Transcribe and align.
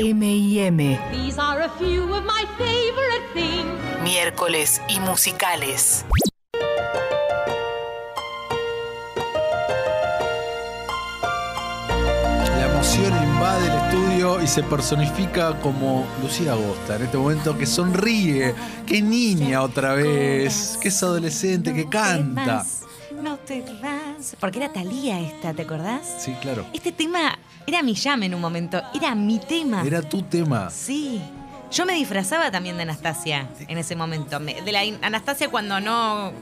M&M. 0.00 1.00
These 1.10 1.40
are 1.40 1.62
a 1.62 1.68
few 1.70 2.04
of 2.14 2.24
my 2.24 2.44
favorite 2.56 3.26
things. 3.34 3.66
Miércoles 4.04 4.80
y 4.88 5.00
musicales. 5.00 6.04
La 12.56 12.72
emoción 12.72 13.12
invade 13.24 13.66
el 13.66 13.74
estudio 13.74 14.40
y 14.40 14.46
se 14.46 14.62
personifica 14.62 15.58
como 15.58 16.06
Lucía 16.22 16.52
Agosta 16.52 16.94
en 16.94 17.02
este 17.02 17.18
momento 17.18 17.58
que 17.58 17.66
sonríe, 17.66 18.54
que 18.86 19.02
niña 19.02 19.62
otra 19.62 19.94
vez, 19.94 20.78
que 20.80 20.88
es 20.88 21.02
adolescente, 21.02 21.74
que 21.74 21.88
canta. 21.88 22.64
No 23.20 23.36
te 23.38 23.64
vas. 23.82 24.36
Porque 24.38 24.58
era 24.58 24.72
Talía 24.72 25.18
esta, 25.18 25.52
¿te 25.52 25.62
acordás? 25.62 26.02
Sí, 26.20 26.36
claro. 26.40 26.64
Este 26.72 26.92
tema 26.92 27.36
era 27.68 27.82
mi 27.82 27.94
llame 27.94 28.26
en 28.26 28.34
un 28.34 28.40
momento. 28.40 28.82
Era 28.94 29.14
mi 29.14 29.38
tema. 29.38 29.82
Era 29.86 30.02
tu 30.02 30.22
tema. 30.22 30.70
Sí. 30.70 31.20
Yo 31.70 31.84
me 31.84 31.92
disfrazaba 31.92 32.50
también 32.50 32.78
de 32.78 32.84
Anastasia 32.84 33.46
en 33.68 33.76
ese 33.76 33.94
momento. 33.94 34.40
Me- 34.40 34.62
De 34.62 34.72
la 34.72 34.84
in- 34.86 34.98
Anastasia 35.02 35.50
cuando 35.50 35.78
no. 35.80 36.32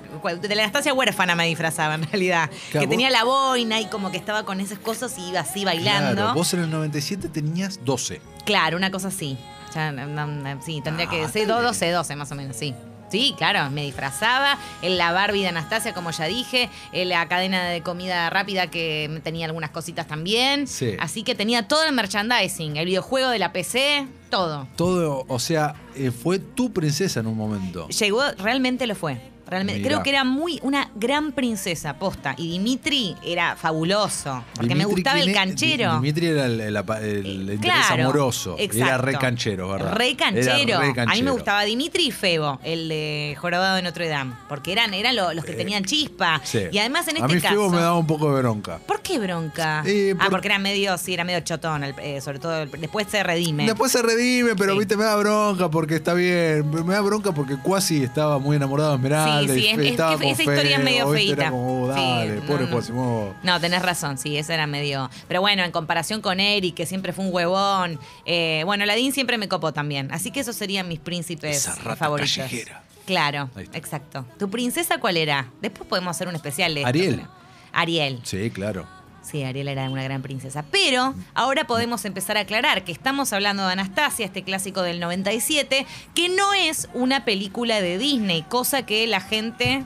De 0.40 0.54
la 0.54 0.62
Anastasia 0.62 0.94
huérfana 0.94 1.34
me 1.34 1.46
disfrazaba 1.46 1.94
en 1.96 2.04
realidad. 2.04 2.48
Claro, 2.48 2.62
que 2.70 2.78
vos- 2.86 2.88
tenía 2.90 3.10
la 3.10 3.24
boina 3.24 3.80
y 3.80 3.86
como 3.86 4.12
que 4.12 4.18
estaba 4.18 4.44
con 4.44 4.60
esas 4.60 4.78
cosas 4.78 5.18
y 5.18 5.30
iba 5.30 5.40
así 5.40 5.64
bailando. 5.64 6.14
Claro, 6.14 6.34
vos 6.34 6.54
en 6.54 6.60
el 6.62 6.70
97 6.70 7.28
tenías 7.28 7.80
12. 7.84 8.20
Claro, 8.44 8.76
una 8.76 8.92
cosa 8.92 9.08
así. 9.08 9.36
Ya, 9.74 9.90
no, 9.90 10.26
no, 10.28 10.62
sí, 10.62 10.80
tendría 10.80 11.06
Ah, 11.08 11.10
que 11.10 11.22
está 11.24 11.32
bien. 11.40 11.48
12, 11.48 11.90
12 11.90 12.14
más 12.16 12.30
o 12.30 12.34
menos, 12.36 12.56
sí. 12.56 12.72
Sí, 13.10 13.34
claro, 13.36 13.70
me 13.70 13.82
disfrazaba, 13.82 14.58
en 14.82 14.98
la 14.98 15.12
Barbie 15.12 15.42
de 15.42 15.48
Anastasia, 15.48 15.94
como 15.94 16.10
ya 16.10 16.24
dije, 16.24 16.68
en 16.92 17.08
la 17.08 17.28
cadena 17.28 17.68
de 17.68 17.82
comida 17.82 18.28
rápida 18.30 18.66
que 18.68 19.20
tenía 19.22 19.46
algunas 19.46 19.70
cositas 19.70 20.06
también. 20.06 20.66
Sí. 20.66 20.96
Así 20.98 21.22
que 21.22 21.34
tenía 21.34 21.68
todo 21.68 21.84
el 21.84 21.92
merchandising, 21.92 22.76
el 22.76 22.86
videojuego 22.86 23.30
de 23.30 23.38
la 23.38 23.52
PC, 23.52 24.06
todo. 24.30 24.66
Todo, 24.76 25.24
o 25.28 25.38
sea, 25.38 25.74
eh, 25.94 26.10
fue 26.10 26.38
tu 26.38 26.72
princesa 26.72 27.20
en 27.20 27.26
un 27.26 27.36
momento. 27.36 27.88
Llegó, 27.88 28.22
realmente 28.38 28.86
lo 28.86 28.94
fue. 28.94 29.35
Realmente, 29.46 29.78
Mirá. 29.80 29.88
creo 29.90 30.02
que 30.02 30.10
era 30.10 30.24
muy 30.24 30.58
una 30.62 30.90
gran 30.94 31.32
princesa, 31.32 31.94
posta. 31.94 32.34
Y 32.36 32.50
Dimitri 32.50 33.14
era 33.24 33.54
fabuloso, 33.56 34.44
porque 34.54 34.74
me 34.74 34.80
Dimitri, 34.84 34.94
gustaba 35.02 35.20
el 35.20 35.32
canchero. 35.32 35.90
Di- 35.92 35.96
Dimitri 36.00 36.26
era 36.26 36.46
el, 36.46 36.60
el 36.60 36.76
el 36.76 37.50
interés 37.54 37.60
Claro, 37.86 38.02
amoroso. 38.04 38.54
Era 38.58 38.64
exacto. 38.64 39.02
re 39.02 39.12
canchero, 39.18 39.68
¿verdad? 39.68 39.92
Re 39.94 40.16
canchero. 40.16 40.50
Era 40.52 40.78
re 40.80 40.84
A 40.84 40.86
mí 40.86 40.88
me 40.88 40.94
canchero. 40.94 41.32
gustaba 41.34 41.62
Dimitri 41.62 42.06
y 42.06 42.10
Febo, 42.10 42.58
el 42.64 42.88
de 42.88 43.36
Jorobado 43.40 43.76
de 43.76 43.82
Notre 43.82 44.08
Dame. 44.08 44.34
Porque 44.48 44.72
eran, 44.72 44.94
eran 44.94 45.14
lo- 45.14 45.32
los 45.32 45.44
que 45.44 45.52
tenían 45.52 45.84
chispa. 45.84 46.40
Sí. 46.42 46.62
Y 46.72 46.78
además 46.78 47.06
en 47.08 47.16
A 47.16 47.20
este 47.20 47.34
mí 47.36 47.40
caso. 47.40 47.54
Febo 47.54 47.70
me 47.70 47.78
daba 47.80 47.96
un 47.98 48.06
poco 48.06 48.34
de 48.34 48.40
bronca. 48.42 48.78
¿Por 48.86 49.00
qué 49.00 49.18
bronca? 49.18 49.82
Eh, 49.86 50.14
Ah, 50.18 50.24
por- 50.24 50.30
porque 50.32 50.48
era 50.48 50.58
medio, 50.58 50.96
sí, 50.98 51.14
era 51.14 51.24
medio 51.24 51.40
chotón, 51.40 51.84
eh, 51.84 52.20
sobre 52.20 52.38
todo 52.38 52.66
después 52.66 53.06
se 53.10 53.22
redime. 53.22 53.66
Después 53.66 53.92
se 53.92 54.02
redime, 54.02 54.56
pero 54.56 54.72
Sí. 54.72 54.78
viste, 54.80 54.96
me 54.96 55.04
da 55.04 55.14
bronca 55.16 55.70
porque 55.70 55.94
está 55.96 56.14
bien. 56.14 56.68
Me 56.84 56.94
da 56.94 57.00
bronca 57.00 57.32
porque 57.32 57.56
Cuasi 57.56 58.02
estaba 58.02 58.38
muy 58.38 58.56
enamorado 58.56 58.90
de 58.90 58.96
Esmeralda. 58.96 59.35
Sí, 59.35 59.35
sí, 59.40 59.66
es- 59.66 59.78
es 59.78 59.90
que 59.90 59.96
con 59.96 60.22
esa 60.22 60.42
historia 60.42 60.76
es 60.78 60.82
medio 60.84 61.06
oh, 61.08 61.16
Sí, 61.16 61.32
dale, 61.34 62.34
no, 62.36 62.42
pobre 62.46 62.66
no. 62.66 63.34
No, 63.42 63.60
tenés 63.60 63.82
razón, 63.82 64.18
sí, 64.18 64.36
ese 64.36 64.54
era 64.54 64.66
medio. 64.66 65.10
Pero 65.28 65.40
bueno, 65.40 65.62
en 65.64 65.70
comparación 65.72 66.20
con 66.20 66.40
Eric, 66.40 66.74
que 66.74 66.86
siempre 66.86 67.12
fue 67.12 67.24
un 67.24 67.32
huevón. 67.34 67.98
eh, 68.24 68.62
bueno, 68.64 68.84
Ladín 68.86 69.12
siempre 69.12 69.38
me 69.38 69.48
copó 69.48 69.72
también. 69.72 70.10
Así 70.12 70.30
que 70.30 70.40
esos 70.40 70.56
serían 70.56 70.88
mis 70.88 70.98
príncipes 70.98 71.56
Esa 71.58 71.74
rata 71.76 71.96
favoritos. 71.96 72.36
callejera. 72.36 72.82
Claro, 73.06 73.48
exacto. 73.72 74.24
¿Tu 74.38 74.50
princesa 74.50 74.98
cuál 74.98 75.16
era? 75.16 75.48
Después 75.62 75.88
podemos 75.88 76.10
hacer 76.10 76.26
un 76.28 76.34
especial 76.34 76.74
de 76.74 76.80
esto, 76.80 76.88
Ariel. 76.88 77.16
pero- 77.16 77.30
Ariel. 77.72 78.20
Sí, 78.24 78.50
claro. 78.50 78.86
Sí, 79.26 79.42
Ariel 79.42 79.66
era 79.66 79.90
una 79.90 80.04
gran 80.04 80.22
princesa. 80.22 80.64
Pero 80.70 81.14
ahora 81.34 81.66
podemos 81.66 82.04
empezar 82.04 82.36
a 82.36 82.40
aclarar 82.40 82.84
que 82.84 82.92
estamos 82.92 83.32
hablando 83.32 83.66
de 83.66 83.72
Anastasia, 83.72 84.24
este 84.24 84.44
clásico 84.44 84.82
del 84.82 85.00
97, 85.00 85.84
que 86.14 86.28
no 86.28 86.54
es 86.54 86.88
una 86.94 87.24
película 87.24 87.80
de 87.80 87.98
Disney, 87.98 88.42
cosa 88.42 88.86
que 88.86 89.04
la 89.08 89.20
gente 89.20 89.84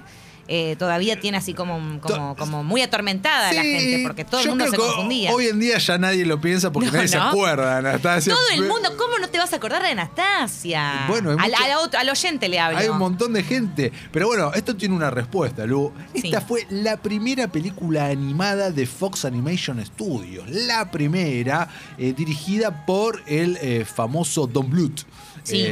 eh, 0.48 0.76
todavía 0.78 1.20
tiene 1.20 1.38
así 1.38 1.54
como, 1.54 2.00
como, 2.36 2.64
muy 2.64 2.82
atormentada 2.82 3.52
la 3.52 3.62
gente, 3.62 4.02
porque 4.04 4.24
todo 4.24 4.40
el 4.40 4.48
mundo 4.48 4.66
se 4.68 4.76
confundía. 4.76 5.32
Hoy 5.32 5.46
en 5.46 5.60
día 5.60 5.78
ya 5.78 5.98
nadie 5.98 6.24
lo 6.26 6.40
piensa 6.40 6.72
porque 6.72 6.88
No, 6.88 6.94
nadie 6.94 7.08
se 7.08 7.18
acuerda, 7.18 7.78
Anastasia. 7.78 8.34
Todo 8.34 8.48
el 8.54 8.62
mundo, 8.68 8.96
¿cómo 8.96 9.18
no 9.18 9.28
te 9.28 9.38
vas 9.38 9.52
a 9.52 9.56
acordar 9.56 9.82
de 9.82 9.90
Anastasia? 9.90 11.04
Bueno, 11.08 11.36
hay 11.38 11.52
al, 11.52 11.72
al 11.72 11.90
al 11.94 12.08
oyente 12.08 12.48
le 12.48 12.58
hablo. 12.58 12.78
Hay 12.78 12.88
un 12.88 12.98
montón 12.98 13.32
de 13.32 13.42
gente. 13.42 13.92
Pero 14.12 14.26
bueno, 14.26 14.52
esto 14.54 14.76
tiene 14.76 14.94
una 14.94 15.10
respuesta, 15.10 15.66
Lu. 15.66 15.92
Esta 16.14 16.40
Sí. 16.40 16.46
fue 16.46 16.66
la 16.70 16.96
primera 16.96 17.48
película 17.48 18.06
animada 18.06 18.70
de 18.70 18.86
Fox 18.86 19.24
Animation 19.24 19.84
Studios. 19.84 20.48
La 20.48 20.90
primera, 20.90 21.68
eh, 21.98 22.12
dirigida 22.16 22.84
por 22.86 23.22
el 23.26 23.58
eh, 23.60 23.84
famoso 23.84 24.46
Don 24.46 24.68
Bluth. 24.70 25.00
Sí. 25.42 25.66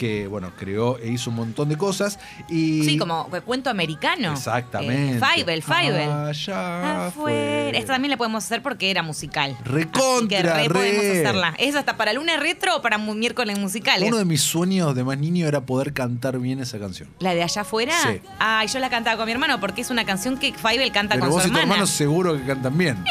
Eh, 0.00 0.22
que, 0.22 0.26
bueno, 0.28 0.52
creó 0.58 0.98
e 0.98 1.08
hizo 1.08 1.30
un 1.30 1.36
montón 1.36 1.68
de 1.68 1.76
cosas. 1.76 2.18
Y 2.48 2.84
Sí, 2.84 2.96
como 2.98 3.28
cuento 3.44 3.68
americano. 3.70 4.32
Exactamente. 4.32 5.18
Eh, 5.18 5.20
Fievel, 5.34 5.62
Fievel. 5.62 6.10
Allá 6.10 7.06
Afuera. 7.08 7.10
fue. 7.10 7.78
Esta 7.78 7.92
también 7.94 8.10
la 8.10 8.16
podemos 8.16 8.44
hacer 8.44 8.62
porque 8.62 8.90
era 8.90 9.02
musical. 9.02 9.56
Recontra, 9.64 10.16
Así 10.20 10.26
que 10.28 10.42
re, 10.42 10.62
re. 10.68 10.68
podemos 10.68 11.04
hacerla. 11.04 11.54
¿Es 11.58 11.74
hasta 11.76 11.96
para 11.96 12.12
lunes 12.12 12.38
retro 12.40 12.76
o 12.76 12.82
para 12.82 12.98
miércoles 12.98 13.58
musicales? 13.58 14.08
Uno 14.08 14.18
de 14.18 14.24
mis 14.24 14.40
sueños 14.42 14.94
de 14.94 15.04
más 15.04 15.18
niño 15.18 15.46
era 15.46 15.60
poder 15.60 15.92
cantar 15.92 16.38
bien 16.38 16.60
esa 16.60 16.78
canción. 16.78 17.08
¿La 17.18 17.34
de 17.34 17.42
allá 17.42 17.62
afuera? 17.62 17.94
Sí. 18.02 18.20
Ay, 18.38 18.68
yo 18.68 18.78
la 18.78 18.88
cantaba 18.90 19.16
con 19.16 19.26
mi 19.26 19.32
hermano 19.32 19.60
porque 19.60 19.82
es 19.82 19.90
una 19.90 20.04
canción 20.04 20.38
que 20.38 20.52
Fievel 20.54 20.92
canta 20.92 21.14
Pero 21.16 21.26
con 21.26 21.30
vos 21.34 21.42
su 21.42 21.48
y 21.48 21.52
tu 21.52 21.58
hermano 21.58 21.86
seguro 21.86 22.36
que 22.36 22.44
cantan 22.44 22.76
bien. 22.78 23.04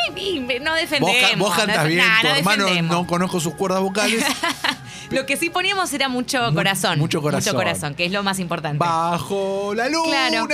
No 0.63 0.73
defendemos. 0.75 1.39
vos 1.39 1.49
no 1.51 1.55
cantas 1.66 1.85
defe- 1.85 1.88
bien, 1.89 2.05
tu 2.22 2.28
no 2.28 2.35
hermano 2.35 2.63
defendemos. 2.66 2.95
no 2.97 3.07
conozco 3.07 3.39
sus 3.39 3.53
cuerdas 3.53 3.81
vocales. 3.81 4.25
Lo 5.12 5.25
que 5.25 5.38
sí 5.38 5.50
poníamos 5.50 5.92
era 5.94 6.08
mucho 6.08 6.50
Mu- 6.52 6.56
corazón. 6.56 7.00
mucho 7.00 7.22
corazón. 7.22 7.53
Mucho 7.53 7.58
corazón, 7.58 7.96
que 7.96 8.06
es 8.06 8.12
lo 8.12 8.22
más 8.24 8.40
importante. 8.40 8.78
Bajo 8.78 9.74
la 9.75 9.90
luna 9.90 10.30
Claro. 10.30 10.47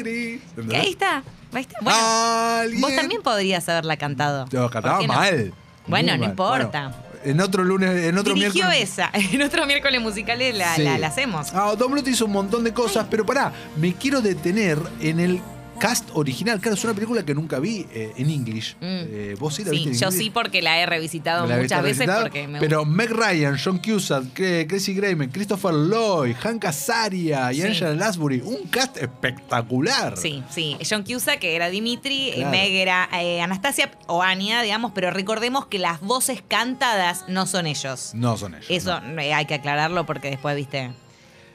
gris. 0.00 0.40
Que 0.68 0.76
Ahí 0.76 0.90
está. 0.90 1.22
Ahí 1.52 1.62
está. 1.62 1.78
Bueno, 1.82 1.98
Alguien- 2.00 2.80
vos 2.80 2.94
también 2.96 3.22
podrías 3.22 3.68
haberla 3.68 3.96
cantado. 3.96 4.46
Yo 4.50 4.62
¿Por 4.62 4.70
cantaba 4.70 4.98
qué 5.00 5.06
no? 5.06 5.12
mal. 5.14 5.52
Bueno, 5.86 6.12
Muy 6.12 6.18
no 6.18 6.22
mal. 6.22 6.30
importa. 6.30 6.80
Bueno, 6.88 7.10
en 7.24 7.40
otro 7.42 7.64
lunes, 7.64 7.90
en 8.06 8.16
otro 8.16 8.32
Dirigió 8.32 8.64
miércoles. 8.66 8.90
esa. 8.92 9.10
En 9.34 9.42
otros 9.42 9.66
miércoles 9.66 10.00
musicales 10.00 10.56
la, 10.56 10.74
Sí. 10.76 10.82
la- 10.82 10.96
la 10.98 11.08
hacemos. 11.08 11.52
Ah, 11.52 11.74
Don 11.76 11.90
Bluth 11.92 12.06
hizo 12.08 12.24
un 12.24 12.32
montón 12.32 12.64
de 12.64 12.72
cosas, 12.72 13.06
pero 13.10 13.26
pará, 13.26 13.52
me 13.76 13.92
quiero 13.94 14.22
detener 14.22 14.78
en 15.00 15.20
el 15.20 15.42
cast 15.80 16.08
original. 16.12 16.60
Claro, 16.60 16.74
es 16.76 16.84
una 16.84 16.94
película 16.94 17.24
que 17.24 17.34
nunca 17.34 17.58
vi 17.58 17.86
eh, 17.92 18.12
en 18.16 18.30
English. 18.30 18.76
Mm. 18.76 18.82
Eh, 18.82 19.36
¿Vos 19.38 19.54
sí 19.54 19.64
la 19.64 19.70
Sí, 19.70 19.76
viste 19.78 19.90
en 19.90 19.98
yo 19.98 20.10
sí 20.12 20.30
porque 20.30 20.62
la 20.62 20.78
he 20.80 20.86
revisitado 20.86 21.46
¿Me 21.46 21.56
la 21.56 21.62
muchas 21.62 21.82
veces 21.82 21.98
recitada? 22.00 22.22
porque 22.22 22.46
me 22.46 22.60
Pero 22.60 22.84
Meg 22.84 23.10
Ryan, 23.10 23.56
John 23.62 23.78
Cusack, 23.78 24.32
Tracy 24.68 24.94
Grayman, 24.94 25.30
Christopher 25.30 25.72
Lloyd, 25.74 26.36
Hank 26.40 26.64
Azaria 26.66 27.52
y 27.52 27.56
Sí. 27.56 27.62
Angela 27.62 27.94
Lansbury. 27.94 28.40
Un 28.44 28.68
cast 28.68 28.96
espectacular. 28.98 30.16
Sí, 30.16 30.42
sí. 30.50 30.76
John 30.88 31.02
Cusack, 31.02 31.38
que 31.40 31.56
era 31.56 31.68
Dimitri, 31.70 32.28
eh, 32.30 32.34
Claro. 32.36 32.50
Meg 32.50 32.72
era 32.72 33.08
eh, 33.20 33.40
Anastasia 33.40 33.90
o 34.06 34.22
Anya, 34.22 34.62
digamos, 34.62 34.92
pero 34.94 35.10
recordemos 35.10 35.66
que 35.66 35.78
las 35.78 36.00
voces 36.00 36.42
cantadas 36.46 37.24
no 37.28 37.46
son 37.46 37.66
ellos. 37.66 38.12
No 38.14 38.36
son 38.36 38.54
ellos. 38.54 38.66
Eso 38.68 39.00
no. 39.00 39.20
hay 39.20 39.46
que 39.46 39.54
aclararlo 39.54 40.06
porque 40.06 40.30
después, 40.30 40.54
viste. 40.56 40.90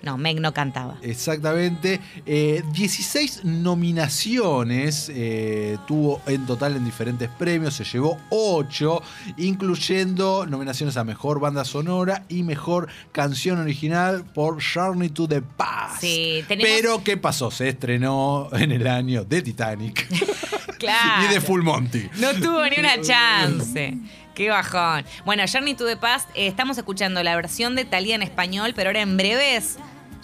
No, 0.05 0.17
Meg 0.17 0.39
no 0.39 0.53
cantaba. 0.53 0.97
Exactamente. 1.01 1.99
Eh, 2.27 2.63
16 2.73 3.43
nominaciones 3.43 5.11
eh, 5.13 5.77
tuvo 5.87 6.21
en 6.27 6.45
total 6.45 6.75
en 6.75 6.85
diferentes 6.85 7.27
premios. 7.27 7.73
Se 7.73 7.83
llevó 7.83 8.17
8, 8.29 9.01
incluyendo 9.37 10.45
nominaciones 10.45 10.95
a 10.97 11.03
Mejor 11.03 11.39
Banda 11.39 11.65
Sonora 11.65 12.23
y 12.29 12.43
Mejor 12.43 12.87
Canción 13.11 13.59
Original 13.59 14.23
por 14.23 14.61
Journey 14.63 15.09
to 15.09 15.27
the 15.27 15.41
Past. 15.41 16.01
Sí, 16.01 16.43
tenemos- 16.47 16.71
Pero, 16.75 17.03
¿qué 17.03 17.17
pasó? 17.17 17.49
Se 17.49 17.67
estrenó 17.69 18.49
en 18.53 18.71
el 18.71 18.85
año 18.87 19.23
de 19.25 19.41
Titanic 19.41 20.07
Claro. 20.77 21.25
y 21.29 21.33
de 21.33 21.41
Full 21.41 21.63
Monty. 21.63 22.09
No 22.19 22.33
tuvo 22.35 22.63
ni 22.69 22.77
una 22.79 23.01
chance. 23.01 23.97
Qué 24.35 24.49
bajón. 24.49 25.05
Bueno, 25.25 25.43
Journey 25.51 25.75
to 25.75 25.85
the 25.85 25.95
Past, 25.95 26.29
eh, 26.35 26.47
estamos 26.47 26.77
escuchando 26.77 27.23
la 27.23 27.35
versión 27.37 27.73
de 27.75 27.85
Thalía 27.85 28.15
en 28.15 28.21
español, 28.21 28.73
pero 28.75 28.89
ahora 28.89 29.01
en 29.01 29.15
breves. 29.15 29.77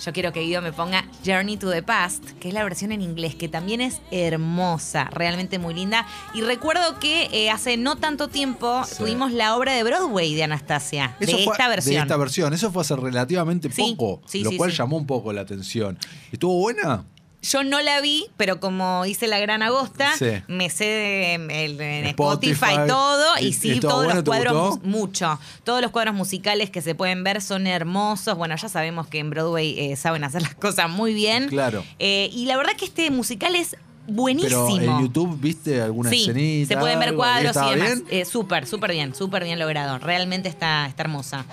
Yo 0.04 0.14
quiero 0.14 0.34
que 0.34 0.40
Guido 0.42 0.62
me 0.64 0.74
ponga 0.74 1.06
Journey 1.26 1.58
to 1.58 1.70
the 1.70 1.84
Past, 1.84 2.24
que 2.40 2.48
es 2.48 2.54
la 2.54 2.64
versión 2.64 2.92
en 2.92 3.02
inglés, 3.02 3.36
que 3.36 3.48
también 3.48 3.82
es 3.82 4.02
hermosa, 4.10 5.06
realmente 5.12 5.60
muy 5.60 5.74
linda. 5.74 6.08
Y 6.34 6.42
recuerdo 6.42 6.98
que 7.00 7.30
eh, 7.32 7.52
hace 7.52 7.78
no 7.78 7.98
tanto 7.98 8.28
tiempo 8.28 8.84
Sí. 8.86 8.96
tuvimos 8.98 9.32
la 9.32 9.56
obra 9.56 9.74
de 9.74 9.84
Broadway 9.84 10.34
de 10.34 10.44
Anastasia, 10.44 11.16
de 11.20 11.28
fue- 11.28 11.44
esta 11.44 11.68
versión. 11.68 11.96
De 11.96 12.02
esta 12.02 12.18
versión. 12.18 12.54
Eso 12.54 12.72
fue 12.72 12.82
hace 12.82 12.96
relativamente 12.96 13.70
Sí, 13.72 13.96
poco, 13.96 14.22
sí, 14.28 14.44
lo 14.44 14.52
cual 14.58 14.72
llamó 14.72 14.98
un 14.98 15.06
poco 15.06 15.32
la 15.34 15.42
atención. 15.42 15.98
¿Estuvo 16.32 16.58
buena? 16.58 17.06
Yo 17.44 17.64
no 17.64 17.82
la 17.82 18.02
vi, 18.02 18.28
pero 18.38 18.60
como 18.60 19.04
hice 19.08 19.26
la 19.26 19.40
gran 19.40 19.64
agosta, 19.64 20.16
Sí. 20.16 20.28
me 20.48 20.70
sé 20.70 20.84
de- 20.86 21.66
el- 21.66 21.82
en 21.82 22.06
Spotify. 22.06 22.52
Spotify, 22.54 22.88
todo 22.88 23.26
¿Y- 23.40 23.46
y 23.48 23.54
sí, 23.54 23.72
y 23.72 23.80
todos 23.80 23.96
bueno? 24.06 24.14
los 24.14 24.24
¿Te 24.24 24.30
cuadros, 24.30 24.84
mucho. 24.84 25.40
Todos 25.64 25.82
los 25.82 25.90
cuadros 25.90 26.14
musicales 26.14 26.70
que 26.70 26.82
se 26.82 26.94
pueden 26.94 27.24
ver 27.24 27.42
son 27.42 27.66
hermosos. 27.66 28.38
Bueno, 28.38 28.56
ya 28.56 28.70
sabemos 28.70 29.08
que 29.08 29.18
en 29.20 29.32
Broadway 29.32 29.76
eh, 29.80 29.96
saben 29.96 30.24
hacer 30.24 30.44
las 30.44 30.54
cosas 30.56 30.88
muy 30.90 31.16
bien. 31.16 31.48
Claro. 31.50 31.84
Eh, 31.98 32.30
y 32.32 32.46
la 32.46 32.58
verdad 32.58 32.74
que 32.78 32.86
este 32.86 33.10
musical 33.10 33.56
es 33.56 33.76
buenísimo. 34.08 34.68
Pero 34.78 34.92
en 34.98 35.02
YouTube, 35.02 35.40
¿viste 35.42 35.82
alguna 35.82 36.12
sí, 36.12 36.22
escenita? 36.22 36.68
se 36.76 36.80
pueden 36.80 37.00
ver 37.00 37.16
cuadros 37.16 37.44
y 37.46 37.48
¿Estaba 37.48 37.72
demás. 37.76 38.04
Eh, 38.12 38.26
súper, 38.26 38.68
súper 38.68 38.92
bien, 38.92 39.16
súper 39.16 39.44
bien 39.46 39.58
logrado. 39.58 39.98
Realmente 39.98 40.48
está, 40.48 40.86
está 40.86 41.02
hermosa. 41.04 41.46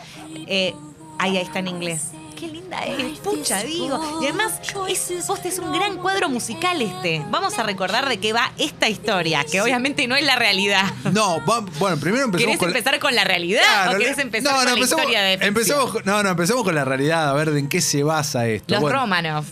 Eh, 0.46 0.75
ahí, 1.19 1.37
ahí 1.38 1.43
está 1.44 1.61
en 1.61 1.69
inglés. 1.69 2.08
Qué 2.38 2.46
linda 2.46 2.79
es, 2.85 3.19
pucha, 3.19 3.62
digo. 3.64 4.20
Y 4.23 4.26
además, 4.26 4.61
es, 4.88 5.11
es 5.11 5.58
un 5.58 5.73
gran 5.73 5.96
cuadro 5.96 6.29
musical 6.29 6.81
este. 6.81 7.25
Vamos 7.31 7.58
a 7.58 7.62
recordar 7.64 8.08
de 8.08 8.19
qué 8.19 8.32
va 8.32 8.52
esta 8.58 8.88
historia, 8.88 9.44
que 9.50 9.61
obviamente 9.61 10.06
no 10.06 10.14
es 10.14 10.25
la 10.25 10.37
realidad. 10.37 10.85
No, 11.12 11.44
va- 11.44 11.61
bueno, 11.79 11.96
primero 11.96 12.25
empezamos 12.26 12.46
¿Querés 12.46 12.58
con 12.58 12.70
la- 12.70 12.79
empezar 12.79 13.00
con 13.00 13.14
la 13.14 13.25
realidad 13.25 13.62
Claro, 13.62 13.90
o 13.96 13.99
querés 13.99 14.19
empezar 14.19 14.52
no, 14.52 14.56
con 14.58 14.64
la 14.67 14.73
empecemos- 14.73 15.00
historia 15.00 15.23
de 15.23 15.31
ficción? 15.32 15.49
empecemos 15.49 15.90
con- 15.90 16.02
No, 16.05 16.23
no, 16.23 16.29
empecemos 16.31 16.62
con 16.62 16.75
la 16.75 16.85
realidad, 16.85 17.29
a 17.29 17.32
ver 17.32 17.50
de 17.50 17.58
en 17.61 17.69
qué 17.69 17.81
se 17.81 18.02
basa 18.05 18.46
esto. 18.46 18.75
Los 18.75 18.82
Bueno, 18.82 19.00
Romanov. 19.00 19.44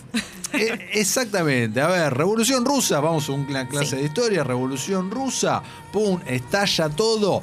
eh, 0.53 0.89
exactamente, 0.93 1.81
a 1.81 1.87
ver, 1.87 2.13
Revolución 2.13 2.63
Rusa, 2.63 2.99
vamos 3.01 3.27
a 3.27 3.33
una 3.33 3.67
clase 3.67 3.87
Sí. 3.91 3.95
de 3.97 4.03
historia, 4.03 4.43
Revolución 4.45 5.11
Rusa, 5.11 5.61
pum, 5.91 6.19
estalla 6.25 6.87
todo. 6.89 7.41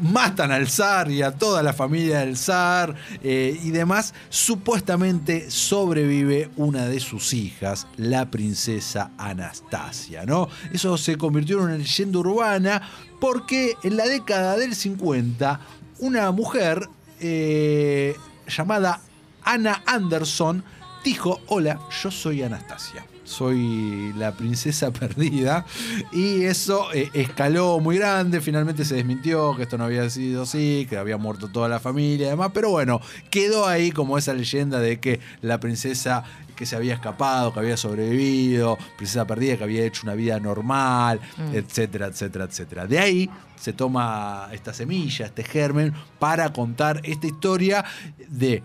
Matan 0.00 0.52
al 0.52 0.68
zar 0.68 1.10
y 1.10 1.22
a 1.22 1.32
toda 1.32 1.62
la 1.62 1.72
familia 1.72 2.20
del 2.20 2.36
zar 2.36 2.94
eh, 3.22 3.58
y 3.62 3.70
demás. 3.70 4.14
Supuestamente 4.28 5.50
sobrevive 5.50 6.50
una 6.56 6.86
de 6.86 7.00
sus 7.00 7.32
hijas, 7.32 7.86
la 7.96 8.30
princesa 8.30 9.10
Anastasia, 9.18 10.24
¿no? 10.26 10.48
Eso 10.72 10.96
se 10.98 11.16
convirtió 11.16 11.58
en 11.58 11.64
una 11.64 11.76
leyenda 11.76 12.18
urbana 12.18 12.82
porque 13.20 13.74
en 13.82 13.96
la 13.96 14.06
década 14.06 14.56
del 14.56 14.74
50 14.74 15.60
una 15.98 16.30
mujer 16.30 16.88
eh, 17.20 18.14
llamada 18.48 19.00
Anna 19.42 19.82
Anderson 19.86 20.62
dijo, 21.06 21.40
hola, 21.46 21.78
yo 22.02 22.10
soy 22.10 22.42
Anastasia. 22.42 23.06
Soy 23.22 24.12
la 24.18 24.32
princesa 24.32 24.90
perdida. 24.92 25.64
Y 26.12 26.42
eso 26.44 26.92
eh, 26.92 27.10
escaló 27.14 27.78
muy 27.78 27.96
grande. 27.96 28.40
Finalmente 28.40 28.84
se 28.84 28.96
desmintió 28.96 29.54
que 29.56 29.62
esto 29.62 29.78
no 29.78 29.84
había 29.84 30.10
sido 30.10 30.42
así, 30.42 30.86
que 30.88 30.96
había 30.96 31.16
muerto 31.16 31.48
toda 31.48 31.68
la 31.68 31.78
familia 31.78 32.26
y 32.26 32.30
demás. 32.30 32.50
Pero 32.52 32.70
bueno, 32.70 33.00
quedó 33.30 33.66
ahí 33.66 33.92
como 33.92 34.18
esa 34.18 34.34
leyenda 34.34 34.80
de 34.80 34.98
que 34.98 35.20
la 35.42 35.60
princesa 35.60 36.24
que 36.56 36.66
se 36.66 36.74
había 36.74 36.94
escapado, 36.94 37.52
que 37.52 37.60
había 37.60 37.76
sobrevivido, 37.76 38.76
princesa 38.96 39.26
perdida, 39.26 39.58
que 39.58 39.64
había 39.64 39.84
hecho 39.84 40.02
una 40.04 40.14
vida 40.14 40.40
normal, 40.40 41.20
etcétera, 41.52 42.06
etcétera, 42.06 42.46
etcétera. 42.46 42.86
De 42.86 42.98
ahí 42.98 43.30
se 43.60 43.72
toma 43.72 44.48
esta 44.52 44.72
semilla, 44.72 45.26
este 45.26 45.44
germen, 45.44 45.92
para 46.18 46.52
contar 46.52 47.00
esta 47.04 47.26
historia 47.26 47.84
de 48.28 48.62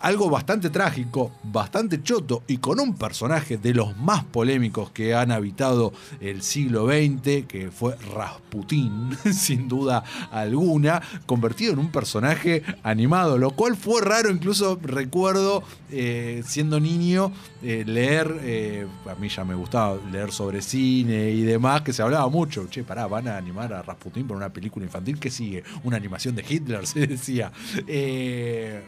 algo 0.00 0.30
bastante 0.30 0.70
trágico, 0.70 1.32
bastante 1.42 2.02
choto 2.02 2.42
y 2.46 2.58
con 2.58 2.80
un 2.80 2.94
personaje 2.94 3.58
de 3.58 3.74
los 3.74 3.96
más 3.96 4.24
polémicos 4.24 4.90
que 4.90 5.14
han 5.14 5.32
habitado 5.32 5.92
el 6.20 6.42
siglo 6.42 6.86
XX, 6.86 7.46
que 7.46 7.70
fue 7.70 7.96
Rasputín, 8.14 9.16
sin 9.32 9.68
duda 9.68 10.04
alguna, 10.30 11.02
convertido 11.26 11.72
en 11.72 11.78
un 11.78 11.90
personaje 11.90 12.62
animado, 12.82 13.38
lo 13.38 13.52
cual 13.52 13.76
fue 13.76 14.00
raro, 14.00 14.30
incluso 14.30 14.78
recuerdo 14.82 15.62
eh, 15.90 16.42
siendo 16.46 16.80
niño 16.80 17.32
eh, 17.62 17.84
leer, 17.86 18.40
eh, 18.42 18.86
a 19.08 19.14
mí 19.14 19.28
ya 19.28 19.44
me 19.44 19.54
gustaba 19.54 19.98
leer 20.10 20.32
sobre 20.32 20.60
cine 20.62 21.30
y 21.30 21.42
demás, 21.42 21.82
que 21.82 21.92
se 21.92 22.02
hablaba 22.02 22.28
mucho, 22.28 22.66
che, 22.68 22.82
pará, 22.82 23.06
van 23.06 23.28
a 23.28 23.36
animar 23.36 23.72
a 23.72 23.82
Rasputín 23.82 24.26
por 24.26 24.36
una 24.36 24.52
película 24.52 24.84
infantil 24.84 25.18
que 25.18 25.30
sigue, 25.30 25.62
una 25.84 25.96
animación 25.96 26.34
de 26.34 26.44
Hitler, 26.48 26.86
se 26.86 27.06
decía. 27.06 27.52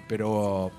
Pero 0.09 0.73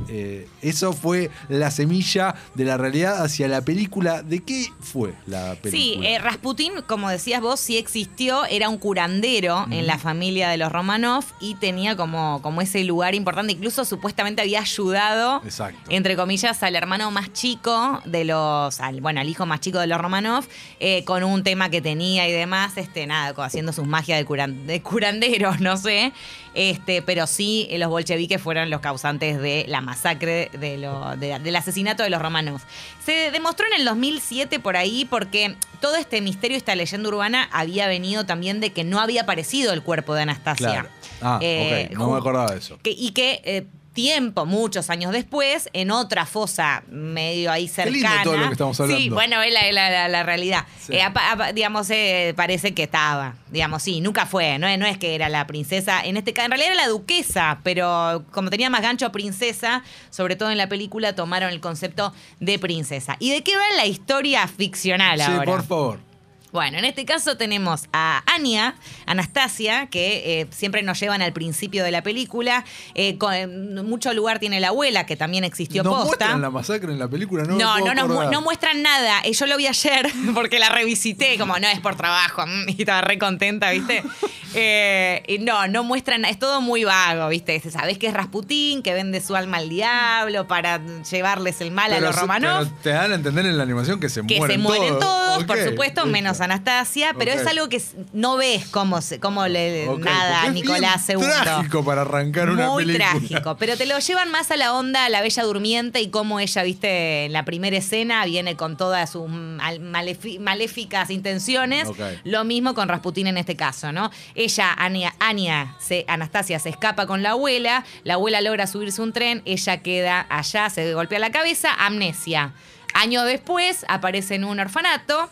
eso 0.62 0.94
fue 0.94 1.30
la 1.48 1.72
semilla 1.72 2.36
de 2.56 2.66
la 2.66 2.78
realidad 2.78 3.24
hacia 3.24 3.48
la 3.48 3.62
película. 3.62 4.22
¿De 4.22 4.40
qué 4.42 4.68
fue 4.80 5.14
la 5.26 5.56
película? 5.56 6.10
Sí, 6.10 6.18
Rasputín, 6.18 6.74
como 6.86 7.10
decías 7.10 7.42
vos, 7.42 7.60
sí 7.60 7.78
existió, 7.78 8.46
era 8.46 8.70
un 8.70 8.78
curandero 8.78 9.68
en 9.72 9.88
la 9.88 9.98
familia 9.98 10.50
de 10.50 10.58
los 10.58 10.72
Romanov 10.72 11.24
y 11.40 11.56
tenía 11.56 11.96
como, 11.96 12.42
como 12.42 12.62
ese 12.62 12.84
lugar 12.84 13.16
importante, 13.16 13.54
incluso 13.54 13.86
supuestamente 13.86 14.42
había 14.42 14.62
ayudado, 14.62 15.42
Exacto. 15.44 15.80
entre 15.90 16.09
comillas, 16.16 16.62
al 16.64 16.76
hermano 16.76 17.12
más 17.12 17.32
chico 17.34 18.02
de 18.06 18.26
los, 18.26 18.80
al, 18.80 19.02
bueno, 19.02 19.22
al 19.22 19.30
hijo 19.30 19.46
más 19.46 19.60
chico 19.60 19.80
de 19.80 19.88
los 19.88 20.00
Romanov, 20.00 20.46
eh, 20.80 21.04
con 21.06 21.24
un 21.24 21.44
tema 21.44 21.70
que 21.70 21.82
tenía 21.82 22.28
y 22.28 22.32
demás, 22.32 22.78
este, 22.78 23.06
nada, 23.08 23.34
haciendo 23.44 23.74
sus 23.74 23.88
magias 23.88 24.20
de, 24.20 24.26
curan- 24.26 24.66
de 24.66 24.82
curanderos, 24.82 25.60
no 25.60 25.78
sé. 25.78 26.12
Este, 26.56 27.02
pero 27.04 27.28
sí, 27.28 27.68
eh, 27.70 27.78
los 27.78 27.90
bolcheviques 27.90 28.42
fueron 28.42 28.70
los 28.70 28.82
causantes 28.82 29.40
de 29.40 29.66
la 29.68 29.82
masacre 29.82 30.50
de 30.60 30.78
lo- 30.78 31.16
de- 31.16 31.38
del 31.40 31.56
asesinato 31.56 32.04
de 32.04 32.10
los 32.10 32.22
Romanov. 32.22 32.60
Se 33.06 33.32
demostró 33.32 33.66
en 33.68 33.74
el 33.80 33.86
2007 33.86 34.60
por 34.60 34.76
ahí 34.76 35.06
porque 35.06 35.56
todo 35.80 35.96
este 35.96 36.22
misterio, 36.22 36.58
esta 36.58 36.76
leyenda 36.76 37.08
urbana, 37.08 37.48
había 37.52 37.88
venido 37.88 38.26
también 38.26 38.60
de 38.60 38.72
que 38.74 38.84
no 38.84 39.00
había 39.00 39.22
aparecido 39.22 39.72
el 39.74 39.84
cuerpo 39.84 40.14
de 40.16 40.24
Anastasia. 40.24 40.70
Claro. 40.72 40.90
Ah, 41.22 41.40
Eh, 41.42 41.88
ok, 41.92 41.98
no 41.98 42.12
me 42.12 42.18
acordaba 42.18 42.52
de 42.52 42.58
eso. 42.58 42.80
que- 42.82 42.92
y 42.92 43.12
que 43.12 43.42
eh, 43.46 43.66
tiempo, 43.94 44.46
muchos 44.46 44.90
años 44.90 45.12
después, 45.12 45.70
en 45.74 45.92
otra 45.92 46.26
fosa 46.26 46.84
medio 46.90 47.52
ahí 47.52 47.68
Qué 47.68 47.86
lindo 47.90 48.00
cercana. 48.08 48.24
todo 48.24 48.38
lo 48.38 48.46
que 48.48 48.52
estamos 48.54 48.80
hablando. 48.80 49.02
Sí, 49.02 49.10
bueno, 49.10 49.42
es 49.42 49.54
la, 49.54 49.72
la- 49.72 49.90
la- 49.90 50.08
la 50.08 50.24
realidad. 50.24 50.66
Sí. 50.80 50.94
Eh, 50.96 51.02
apa- 51.02 51.32
apa- 51.32 51.52
digamos, 51.54 51.90
eh, 51.90 52.34
parece 52.36 52.74
que 52.74 52.84
estaba. 52.84 53.36
Digamos, 53.52 53.84
sí, 53.84 54.00
nunca 54.02 54.26
fue. 54.26 54.58
No, 54.60 54.68
es- 54.68 54.80
no 54.80 54.86
es 54.86 54.98
que 54.98 55.16
era 55.16 55.28
la 55.30 55.46
princesa. 55.48 56.02
En 56.06 56.18
este 56.18 56.34
caso, 56.34 56.46
en 56.46 56.52
realidad 56.52 56.74
era 56.74 56.84
la 56.84 56.88
duquesa, 56.90 57.60
pero 57.64 58.24
como 58.32 58.50
tenía 58.50 58.70
más 58.70 58.82
gancho 58.82 59.12
princesa, 59.12 59.84
sobre 60.10 60.36
todo 60.36 60.52
en 60.52 60.58
la 60.58 60.70
película 60.70 61.14
tomaron 61.16 61.50
el 61.52 61.60
concepto 61.60 62.14
de 62.40 62.60
princesa. 62.60 63.18
¿Y 63.20 63.32
de 63.32 63.44
qué 63.44 63.56
va 63.56 63.64
la 63.76 63.86
historia 63.86 64.48
ficcional 64.48 65.20
Sí, 65.20 65.26
ahora? 65.26 65.46
por 65.46 65.64
favor. 65.66 66.09
Bueno, 66.52 66.78
en 66.80 66.86
este 66.86 67.06
caso 67.06 67.38
tenemos 67.38 67.88
a 67.94 68.24
Anya, 68.26 68.76
Anastasia, 69.06 69.88
que 69.88 70.42
eh, 70.42 70.48
siempre 70.50 70.82
nos 70.82 71.00
llevan 71.00 71.22
al 71.22 71.34
principio 71.34 71.84
de 71.84 71.92
la 71.92 72.02
película. 72.02 72.66
Eh, 72.96 73.18
con, 73.18 73.34
en 73.34 73.86
mucho 73.86 74.14
lugar 74.14 74.40
tiene 74.40 74.60
la 74.60 74.70
abuela, 74.70 75.06
que 75.06 75.16
también 75.16 75.44
existió 75.44 75.84
¿No 75.84 75.92
posta. 75.92 76.06
muestran 76.08 76.42
la 76.42 76.50
masacre 76.50 76.92
en 76.92 77.00
la 77.00 77.08
película? 77.08 77.44
No, 77.44 77.58
No, 77.58 77.80
no, 77.80 78.08
nos 78.08 78.32
no 78.32 78.42
muestran 78.42 78.82
nada. 78.82 79.22
Eh, 79.24 79.34
Yo 79.34 79.46
lo 79.46 79.58
vi 79.58 79.68
ayer 79.68 80.12
porque 80.34 80.60
la 80.60 80.70
revisité, 80.70 81.38
como 81.38 81.60
no 81.60 81.68
es 81.68 81.80
por 81.80 81.96
trabajo, 81.96 82.46
mm, 82.46 82.70
y 82.70 82.82
estaba 82.82 83.02
re 83.02 83.18
contenta, 83.20 83.70
¿viste? 83.72 84.04
Eh, 84.56 85.38
no, 85.42 85.68
no 85.68 85.84
muestran, 85.84 86.26
es 86.26 86.40
todo 86.40 86.60
muy 86.60 86.84
vago, 86.84 87.30
¿viste? 87.30 87.62
Sabés 87.70 88.00
que 88.00 88.08
es 88.08 88.14
Rasputín, 88.16 88.82
que 88.82 88.96
vende 88.96 89.22
su 89.22 89.36
alma 89.36 89.58
al 89.58 89.70
diablo 89.70 90.48
para 90.48 90.82
llevarles 91.04 91.62
el 91.62 91.70
mal 91.70 91.94
a 91.94 92.00
los 92.00 92.16
romanos 92.16 92.68
te 92.82 92.90
dan 92.90 93.12
a 93.12 93.16
entender 93.16 93.46
en 93.46 93.58
la 93.58 93.64
animación 93.64 94.00
que 94.00 94.10
se 94.10 94.26
que 94.26 94.38
mueren 94.38 94.58
se 94.58 94.64
mueren 94.64 95.00
todos, 95.00 95.44
por 95.44 95.58
supuesto, 95.58 96.06
listo. 96.06 96.06
Anastasia, 96.42 97.14
pero 97.18 97.32
es 97.32 97.46
algo 97.46 97.70
que 97.70 97.82
no 98.14 98.38
ves 98.38 98.68
cómo, 98.68 99.00
cómo 99.22 99.48
le 99.48 99.88
Ok, 99.88 100.00
nada 100.00 100.44
a 100.44 100.50
Nicolás 100.50 101.08
II. 101.10 101.18
Trágico 101.42 101.84
para 101.84 102.02
arrancar 102.02 102.50
una 102.50 102.68
Muy 102.70 102.86
película. 102.86 103.12
trágico, 103.12 103.58
pero 103.58 103.78
te 103.78 103.86
lo 103.86 104.00
llevan 104.00 104.32
más 104.32 104.52
a 104.52 104.58
la 104.58 104.74
onda 104.74 105.06
a 105.06 105.10
la 105.10 105.22
Bella 105.22 105.44
Durmiente 105.44 106.02
y 106.02 106.10
cómo 106.10 106.40
ella, 106.40 106.64
viste, 106.64 107.26
en 107.26 107.34
la 107.34 107.46
primera 107.46 107.78
escena 107.78 108.26
viene 108.26 108.56
con 108.56 108.78
todas 108.78 109.12
sus 109.12 109.28
maléficas 109.30 111.10
intenciones. 111.10 111.88
Lo 112.24 112.44
mismo 112.44 112.74
con 112.74 112.88
Rasputín 112.88 113.28
en 113.28 113.38
este 113.38 113.56
caso, 113.56 113.92
¿no? 113.92 114.12
Ella, 114.36 114.74
Ania, 114.78 115.16
Ania 115.20 115.76
se, 115.80 116.06
Anastasia, 116.08 116.60
se 116.60 116.70
escapa 116.70 117.06
con 117.06 117.24
la 117.24 117.32
abuela, 117.32 117.86
la 118.04 118.16
abuela 118.16 118.42
logra 118.42 118.68
subirse 118.68 119.02
un 119.02 119.14
tren, 119.14 119.42
ella 119.46 119.78
queda 119.82 120.26
allá, 120.30 120.70
se 120.70 120.94
golpea 120.94 121.20
la 121.20 121.32
cabeza, 121.32 121.74
amnesia. 121.74 122.54
Años 122.94 123.26
después 123.26 123.86
aparece 123.88 124.36
en 124.36 124.44
un 124.44 124.60
orfanato. 124.60 125.30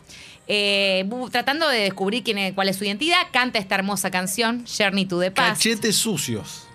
Eh, 0.47 1.07
tratando 1.31 1.67
de 1.69 1.79
descubrir 1.79 2.23
quién 2.23 2.37
es- 2.37 2.53
cuál 2.53 2.69
es 2.69 2.77
su 2.77 2.83
identidad, 2.85 3.17
canta 3.31 3.59
esta 3.59 3.75
hermosa 3.75 4.11
canción, 4.11 4.65
Journey 4.65 5.05
to 5.05 5.19
the 5.19 5.31
Past. 5.31 5.57
Cachetes 5.63 5.95
sucios. 5.95 6.66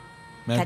Me 0.47 0.57
No, 0.57 0.65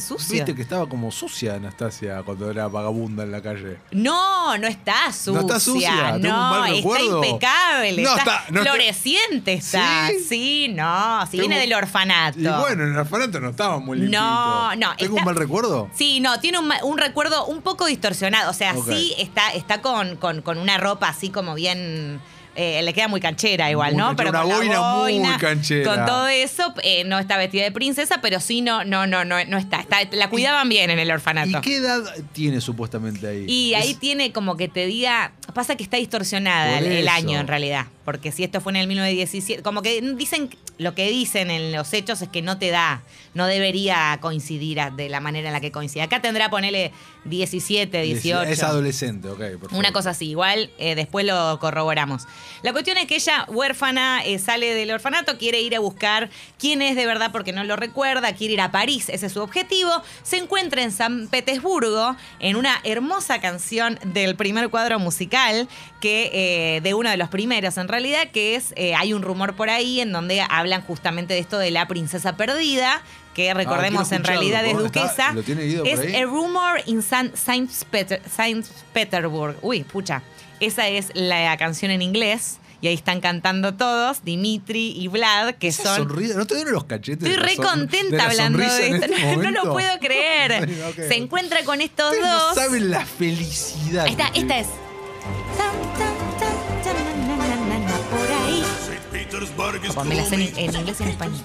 sucios. 0.00 0.30
Viste 0.30 0.54
que 0.54 0.62
estaba 0.62 0.88
como 0.88 1.10
sucia 1.12 1.54
Anastasia 1.54 2.22
cuando 2.24 2.50
era 2.50 2.66
vagabunda 2.68 3.24
en 3.24 3.30
la 3.32 3.42
calle. 3.42 3.78
No, 3.90 4.56
no 4.56 4.66
está 4.66 5.12
sucia. 5.12 5.32
¿No 5.32 5.40
está 5.40 5.60
sucia? 5.60 5.90
¿Tengo 6.14 6.16
un 6.16 6.22
No, 6.22 6.64
está 6.66 7.02
impecable. 7.02 8.02
No 8.02 8.08
está, 8.16 8.20
está- 8.22 8.44
no 8.50 8.62
floreciente 8.62 9.52
está. 9.54 10.08
¿Sí? 10.08 10.24
¿Sí? 10.28 10.68
no. 10.74 11.26
Si 11.26 11.32
Tengo- 11.36 11.48
viene 11.48 11.58
del 11.60 11.74
orfanato. 11.74 12.38
Y 12.38 12.46
bueno, 12.46 12.84
en 12.84 12.92
el 12.92 12.96
orfanato 12.98 13.38
no 13.40 13.50
estaba 13.50 13.78
muy 13.78 13.98
limpito. 13.98 14.18
No, 14.20 14.74
no, 14.76 14.96
¿Tengo 14.96 15.16
está- 15.16 15.20
un 15.20 15.24
mal 15.24 15.36
recuerdo? 15.36 15.90
Sí, 15.94 16.20
no, 16.20 16.40
tiene 16.40 16.58
un, 16.58 16.72
un 16.82 16.98
recuerdo 16.98 17.44
un 17.46 17.60
poco 17.62 17.86
distorsionado. 17.86 18.50
O 18.50 18.54
sea, 18.54 18.74
sí 18.88 19.14
está, 19.18 19.52
está 19.52 19.82
con, 19.82 20.16
con- 20.16 20.40
con 20.42 20.58
una 20.58 20.78
ropa 20.78 21.08
así 21.08 21.28
como 21.30 21.54
bien. 21.54 22.20
Eh, 22.56 22.80
le 22.82 22.92
queda 22.94 23.08
muy 23.08 23.20
canchera 23.20 23.70
igual, 23.70 23.92
Muy 23.92 24.00
¿no? 24.02 24.08
canchera, 24.16 24.32
Pero 24.32 24.46
una 24.46 24.56
con 24.56 24.68
la 24.68 24.94
boina 24.94 25.28
muy 25.30 25.38
canchera. 25.38 25.94
Con 25.94 26.06
todo 26.06 26.26
eso, 26.28 26.74
eh, 26.82 27.04
no 27.04 27.18
está 27.18 27.36
vestida 27.36 27.64
de 27.64 27.72
princesa, 27.72 28.20
pero 28.22 28.40
sí 28.40 28.62
no, 28.62 28.84
no, 28.84 29.06
no, 29.06 29.24
no, 29.24 29.44
no 29.44 29.58
está. 29.58 29.80
está. 29.80 29.98
La 30.12 30.30
cuidaban 30.30 30.68
bien 30.68 30.90
en 30.90 30.98
el 30.98 31.10
orfanato. 31.10 31.50
¿Y 31.58 31.60
qué 31.60 31.76
edad 31.76 32.02
tiene 32.32 32.60
supuestamente 32.60 33.26
ahí? 33.28 33.44
Y 33.48 33.74
ahí 33.74 33.90
Es- 33.92 33.98
tiene 34.00 34.32
como 34.32 34.56
que 34.56 34.68
te 34.68 34.86
diga, 34.86 35.32
pasa 35.54 35.76
que 35.76 35.82
está 35.84 35.96
distorsionada 35.98 36.78
el, 36.78 37.08
año 37.08 37.38
en 37.38 37.46
realidad, 37.46 37.86
porque 38.06 38.32
si 38.32 38.44
esto 38.44 38.62
fue 38.62 38.72
en 38.72 38.76
el 38.76 38.86
1917, 38.86 39.62
como 39.62 39.82
que 39.82 40.00
dicen 40.00 40.48
lo 40.78 40.94
que 40.94 41.08
dicen 41.08 41.50
en 41.50 41.72
los 41.72 41.92
hechos 41.92 42.20
es 42.22 42.28
que 42.28 42.42
no 42.42 42.58
te 42.58 42.70
da, 42.70 43.02
no 43.34 43.46
debería 43.46 44.18
coincidir 44.20 44.78
de 44.92 45.08
la 45.08 45.20
manera 45.20 45.48
en 45.48 45.52
la 45.54 45.60
que 45.60 45.72
coincide. 45.72 46.02
Acá 46.02 46.20
tendrá, 46.20 46.50
ponele 46.50 46.92
17, 47.24 48.02
18. 48.02 48.50
Es 48.50 48.62
adolescente, 48.62 49.28
ok. 49.28 49.72
Una 49.72 49.92
cosa 49.92 50.10
así, 50.10 50.28
igual 50.28 50.70
eh, 50.78 50.94
después 50.94 51.24
lo 51.24 51.58
corroboramos. 51.60 52.24
La 52.62 52.72
cuestión 52.72 52.98
es 52.98 53.06
que 53.06 53.16
ella, 53.16 53.46
huérfana, 53.48 54.22
eh, 54.24 54.38
sale 54.38 54.74
del 54.74 54.90
orfanato, 54.90 55.38
quiere 55.38 55.60
ir 55.60 55.74
a 55.74 55.80
buscar 55.80 56.30
quién 56.58 56.82
es 56.82 56.94
de 56.94 57.06
verdad 57.06 57.32
porque 57.32 57.52
no 57.52 57.64
lo 57.64 57.76
recuerda, 57.76 58.34
quiere 58.34 58.54
ir 58.54 58.60
a 58.60 58.70
París, 58.70 59.08
ese 59.08 59.26
es 59.26 59.32
su 59.32 59.40
objetivo. 59.40 59.90
Se 60.22 60.36
encuentra 60.36 60.82
en 60.82 60.92
San 60.92 61.28
Petersburgo 61.28 62.16
en 62.38 62.56
una 62.56 62.80
hermosa 62.84 63.40
canción 63.40 63.98
del 64.04 64.36
primer 64.36 64.68
cuadro 64.68 64.98
musical, 64.98 65.68
que 66.06 66.30
eh, 66.76 66.80
de 66.82 66.94
uno 66.94 67.10
de 67.10 67.16
los 67.16 67.28
primeros 67.28 67.76
en 67.78 67.88
realidad, 67.88 68.28
que 68.32 68.54
es, 68.54 68.72
eh, 68.76 68.94
hay 68.94 69.12
un 69.12 69.22
rumor 69.22 69.56
por 69.56 69.70
ahí 69.70 70.00
en 70.00 70.12
donde 70.12 70.40
hablan 70.40 70.82
justamente 70.82 71.34
de 71.34 71.40
esto 71.40 71.58
de 71.58 71.70
la 71.72 71.88
princesa 71.88 72.36
perdida. 72.36 73.02
Que 73.34 73.52
recordemos 73.52 74.08
quiero 74.08 74.22
en 74.22 74.24
realidad 74.24 74.64
es 74.64 74.70
¿está- 74.72 74.82
duquesa. 74.82 75.32
lo 75.32 75.42
tiene 75.42 75.64
Guido 75.64 75.82
por 75.84 75.88
es? 76.04 76.14
A 76.14 76.22
Rumor 76.22 76.80
in 76.86 77.02
San, 77.02 77.32
Saint, 77.36 77.70
Peter- 77.90 78.22
Saint 78.34 78.64
Petersburg. 78.92 79.56
Uy, 79.62 79.82
pucha. 79.82 80.22
Esa 80.60 80.86
es 80.88 81.08
la 81.14 81.56
canción 81.58 81.90
en 81.90 82.02
inglés. 82.02 82.58
Y 82.80 82.86
ahí 82.88 82.94
están 82.94 83.20
cantando 83.20 83.74
todos, 83.74 84.22
Dimitri 84.24 84.92
y 84.96 85.08
Vlad, 85.08 85.54
que 85.56 85.68
Esa 85.68 85.82
son. 85.96 86.08
sonrisa, 86.08 86.34
¿No 86.38 86.46
te 86.46 86.54
dieron 86.54 86.72
los 86.74 86.84
cachetes? 86.84 87.26
Estoy 87.28 87.30
de 87.30 87.36
la 87.38 87.42
re 87.42 87.50
de 87.50 87.56
contenta 87.56 88.16
la 88.16 88.24
hablando 88.24 88.58
de 88.58 88.66
esto. 88.90 89.06
este 89.06 89.36
no 89.38 89.50
lo 89.50 89.72
puedo 89.72 89.98
creer. 89.98 90.68
Se 91.08 91.16
encuentra 91.16 91.64
con 91.64 91.80
estos 91.80 92.12
Ustedes 92.12 92.30
dos. 92.32 92.54
no 92.56 92.62
saben 92.62 92.90
la 92.90 93.04
felicidad. 93.04 94.06
Esta, 94.06 94.28
esta 94.28 94.58
es. 94.60 94.66
Como 99.96 100.10
me 100.10 100.16
la 100.16 100.24
sé 100.24 100.34
en, 100.34 100.40
en 100.58 100.74
inglés 100.74 101.00
y 101.00 101.02
en 101.04 101.08
español. 101.08 101.40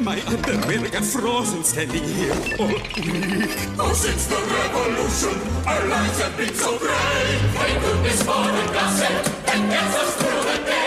My 0.00 0.20
underwear 0.26 1.02
frozen. 1.02 1.64
All 2.58 2.68
week. 2.68 3.50
Oh, 3.78 3.92
since 3.92 4.26
the 4.28 4.36
revolution, 4.36 5.34
our 5.66 5.84
lives 5.88 6.20
have 6.20 6.36
been 6.36 6.54
so 6.54 6.78
day. 10.64 10.83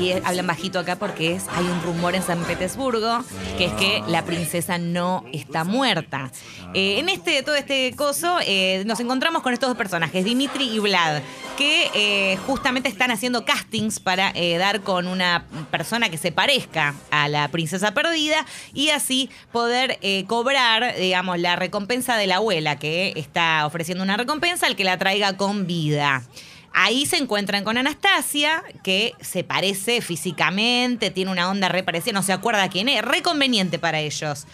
Y 0.00 0.12
hablan 0.24 0.46
bajito 0.46 0.78
acá 0.78 0.96
porque 0.96 1.34
es 1.34 1.44
hay 1.50 1.66
un 1.66 1.82
rumor 1.82 2.14
en 2.14 2.22
San 2.22 2.42
Petersburgo 2.44 3.22
que 3.58 3.66
es 3.66 3.72
que 3.74 4.02
la 4.06 4.24
princesa 4.24 4.78
no 4.78 5.24
está 5.30 5.64
muerta. 5.64 6.30
Eh, 6.72 7.00
en 7.00 7.10
este 7.10 7.42
todo 7.42 7.54
este 7.54 7.94
coso 7.94 8.38
eh, 8.46 8.82
nos 8.86 8.98
encontramos 9.00 9.42
con 9.42 9.52
estos 9.52 9.68
dos 9.68 9.76
personajes, 9.76 10.24
Dimitri 10.24 10.70
y 10.70 10.78
Vlad, 10.78 11.20
que 11.58 11.90
eh, 11.94 12.38
justamente 12.46 12.88
están 12.88 13.10
haciendo 13.10 13.44
castings 13.44 14.00
para 14.00 14.32
dar 14.58 14.80
con 14.80 15.06
una 15.06 15.44
persona 15.70 16.08
que 16.08 16.16
se 16.16 16.32
parezca 16.32 16.94
a 17.10 17.28
la 17.28 17.48
princesa 17.48 17.92
perdida 17.92 18.46
y 18.72 18.90
así 18.90 19.28
poder 19.52 19.98
cobrar, 20.26 20.94
digamos, 20.96 21.38
la 21.38 21.56
recompensa 21.56 22.16
de 22.16 22.26
la 22.26 22.36
abuela 22.36 22.78
que 22.78 23.12
está 23.16 23.66
ofreciendo 23.66 24.02
una 24.02 24.16
recompensa 24.16 24.66
al 24.66 24.76
que 24.76 24.84
la 24.84 24.98
traiga 24.98 25.36
con 25.36 25.66
vida. 25.66 26.22
Ahí 26.72 27.04
se 27.06 27.16
encuentran 27.16 27.64
con 27.64 27.76
Anastasia, 27.78 28.62
que 28.84 29.14
se 29.20 29.42
parece 29.44 30.00
físicamente, 30.00 31.10
tiene 31.10 31.30
una 31.32 31.50
onda 31.50 31.68
re 31.68 31.82
parecida, 31.82 32.12
no 32.12 32.22
se 32.22 32.32
acuerda 32.32 32.68
quién 32.68 32.88
es, 32.88 33.02
re 33.02 33.22
conveniente 33.22 33.78
para 33.78 34.00
ellos. 34.00 34.46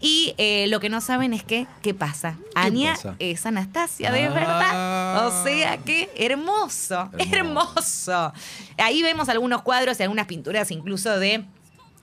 Y 0.00 0.34
eh, 0.36 0.66
lo 0.68 0.78
que 0.78 0.90
no 0.90 1.00
saben 1.00 1.32
es 1.32 1.42
que, 1.42 1.66
¿qué 1.82 1.94
pasa? 1.94 2.36
Ania 2.54 2.92
pasa? 2.92 3.16
es 3.18 3.46
Anastasia, 3.46 4.12
de 4.12 4.24
Ah. 4.24 4.28
verdad. 4.28 5.26
O 5.26 5.42
sea 5.44 5.78
que 5.78 6.10
hermoso, 6.16 7.10
hermoso. 7.18 8.32
Ahí 8.76 9.02
vemos 9.02 9.28
algunos 9.28 9.62
cuadros 9.62 9.98
y 9.98 10.02
algunas 10.02 10.26
pinturas 10.26 10.70
incluso 10.70 11.18
de 11.18 11.44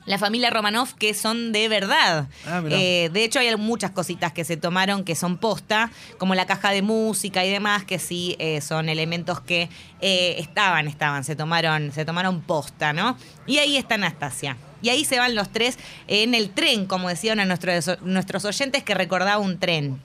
la 0.06 0.18
familia 0.18 0.50
Romanov 0.50 0.96
que 0.96 1.14
son 1.14 1.52
de 1.52 1.68
verdad. 1.70 2.28
Ah. 2.46 2.62
Eh, 2.70 3.10
de 3.14 3.24
hecho, 3.24 3.40
hay 3.40 3.56
muchas 3.56 3.92
cositas 3.92 4.32
que 4.34 4.44
se 4.44 4.58
tomaron 4.58 5.04
que 5.04 5.16
son 5.16 5.38
posta, 5.38 5.92
como 6.18 6.36
la 6.36 6.46
caja 6.46 6.72
de 6.72 6.82
música 6.82 7.46
y 7.46 7.52
demás, 7.52 7.84
que 7.84 8.00
sí 8.00 8.36
eh, 8.40 8.62
son 8.62 8.90
elementos 8.90 9.40
que 9.42 9.70
eh, 10.02 10.36
estaban, 10.40 10.88
estaban, 10.88 11.24
se 11.24 11.36
tomaron, 11.36 11.92
se 11.92 12.06
tomaron 12.06 12.42
posta, 12.42 12.94
¿no? 12.94 13.18
Y 13.46 13.58
ahí 13.58 13.78
está 13.78 13.96
Anastasia. 13.96 14.58
Y 14.82 14.90
ahí 14.90 15.06
se 15.06 15.18
van 15.18 15.34
los 15.34 15.50
tres 15.50 15.78
en 16.08 16.34
el 16.34 16.50
tren, 16.50 16.86
como 16.86 17.08
decían 17.08 17.40
a 17.40 17.46
nuestros, 17.46 18.02
nuestros 18.02 18.44
oyentes, 18.44 18.84
que 18.84 18.94
recordaba 18.94 19.38
un 19.38 19.58
tren. 19.58 20.02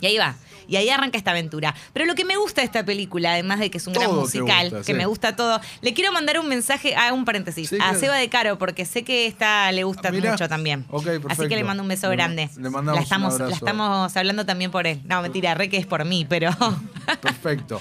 Y 0.00 0.06
ahí 0.06 0.16
va. 0.16 0.36
Y 0.70 0.76
ahí 0.76 0.88
arranca 0.88 1.18
esta 1.18 1.32
aventura. 1.32 1.74
Pero 1.92 2.06
lo 2.06 2.14
que 2.14 2.24
me 2.24 2.36
gusta 2.38 2.62
de 2.62 2.64
esta 2.66 2.84
película, 2.84 3.32
además 3.32 3.58
de 3.58 3.70
que 3.70 3.76
es 3.78 3.86
un 3.86 3.92
gran 3.92 4.06
Todo 4.08 4.20
musical, 4.22 4.70
gusta, 4.70 4.78
que 4.78 4.84
sí. 4.84 4.94
me 4.94 5.04
gusta 5.04 5.34
todo, 5.36 5.60
le 5.82 5.92
quiero 5.92 6.12
mandar 6.12 6.38
un 6.38 6.48
mensaje, 6.48 6.94
a 6.96 7.12
un 7.12 7.24
paréntesis, 7.24 7.68
Sí, 7.68 7.74
a 7.74 7.78
claro. 7.78 7.98
Seba 8.00 8.16
de 8.16 8.28
Caro, 8.30 8.56
porque 8.58 8.84
sé 8.86 9.02
que 9.02 9.26
esta 9.26 9.70
le 9.72 9.82
gusta 9.84 10.08
Ah, 10.08 10.12
mirá. 10.12 10.30
mucho 10.32 10.48
también. 10.48 10.86
Ok, 10.90 11.06
Así 11.28 11.48
que 11.48 11.56
le 11.56 11.64
mando 11.64 11.82
un 11.82 11.88
beso 11.90 12.08
grande. 12.08 12.48
le 12.56 12.70
mandamos 12.70 12.86
la 12.86 12.92
un 12.94 13.02
estamos, 13.02 13.38
la 13.40 13.48
estamos 13.48 14.16
hablando 14.16 14.46
también 14.46 14.70
por 14.70 14.86
él. 14.86 15.00
No, 15.04 15.20
mentira, 15.20 15.54
re 15.54 15.68
que 15.68 15.76
es 15.76 15.86
por 15.86 16.04
mí, 16.04 16.24
pero 16.28 16.50
Perfecto. 17.20 17.80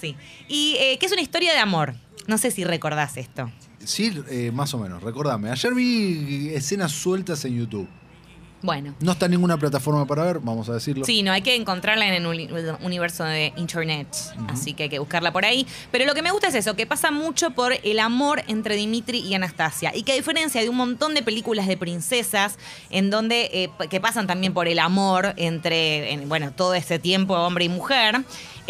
sí. 0.00 0.16
Y 0.48 0.76
eh, 0.78 0.98
que 0.98 1.06
es 1.06 1.12
una 1.12 1.22
historia 1.22 1.52
de 1.52 1.58
amor. 1.58 1.94
No 2.26 2.38
sé 2.38 2.50
si 2.50 2.64
recordás 2.64 3.16
esto. 3.16 3.50
Sí, 3.84 4.12
eh, 4.30 4.50
más 4.52 4.72
o 4.74 4.78
menos, 4.78 5.02
recordame. 5.02 5.50
Ayer 5.50 5.74
vi 5.74 6.50
escenas 6.54 6.92
sueltas 6.92 7.44
en 7.44 7.58
YouTube. 7.58 7.88
Bueno. 8.62 8.94
No 9.00 9.12
está 9.12 9.24
en 9.24 9.30
ninguna 9.32 9.56
plataforma 9.58 10.06
para 10.06 10.24
ver, 10.24 10.40
vamos 10.40 10.68
a 10.68 10.74
decirlo. 10.74 11.04
Sí, 11.04 11.22
no, 11.22 11.32
hay 11.32 11.40
que 11.42 11.54
encontrarla 11.56 12.06
en 12.06 12.14
el 12.14 12.26
uni- 12.26 12.48
universo 12.82 13.24
de 13.24 13.52
Internet, 13.56 14.06
así 14.48 14.74
que 14.74 14.82
hay 14.84 14.88
que 14.90 14.98
buscarla 14.98 15.32
por 15.32 15.44
ahí. 15.46 15.66
Pero 15.90 16.04
lo 16.04 16.14
que 16.14 16.20
me 16.22 16.30
gusta 16.30 16.48
es 16.48 16.54
eso, 16.54 16.76
que 16.76 16.86
pasa 16.86 17.10
mucho 17.10 17.52
por 17.52 17.72
el 17.82 17.98
amor 17.98 18.42
entre 18.48 18.76
Dimitri 18.76 19.20
y 19.20 19.34
Anastasia. 19.34 19.92
Y 19.96 20.02
que 20.02 20.12
a 20.12 20.14
diferencia 20.14 20.60
de 20.60 20.68
un 20.68 20.76
montón 20.76 21.14
de 21.14 21.22
películas 21.22 21.66
de 21.66 21.76
princesas, 21.78 22.58
en 22.90 23.08
donde, 23.10 23.48
eh, 23.52 23.70
que 23.88 24.00
pasan 24.00 24.26
también 24.26 24.52
por 24.52 24.68
el 24.68 24.78
amor 24.78 25.32
entre, 25.36 26.12
en, 26.12 26.28
bueno, 26.28 26.52
todo 26.52 26.74
ese 26.74 26.98
tiempo 26.98 27.34
hombre 27.34 27.64
y 27.64 27.68
mujer, 27.70 28.20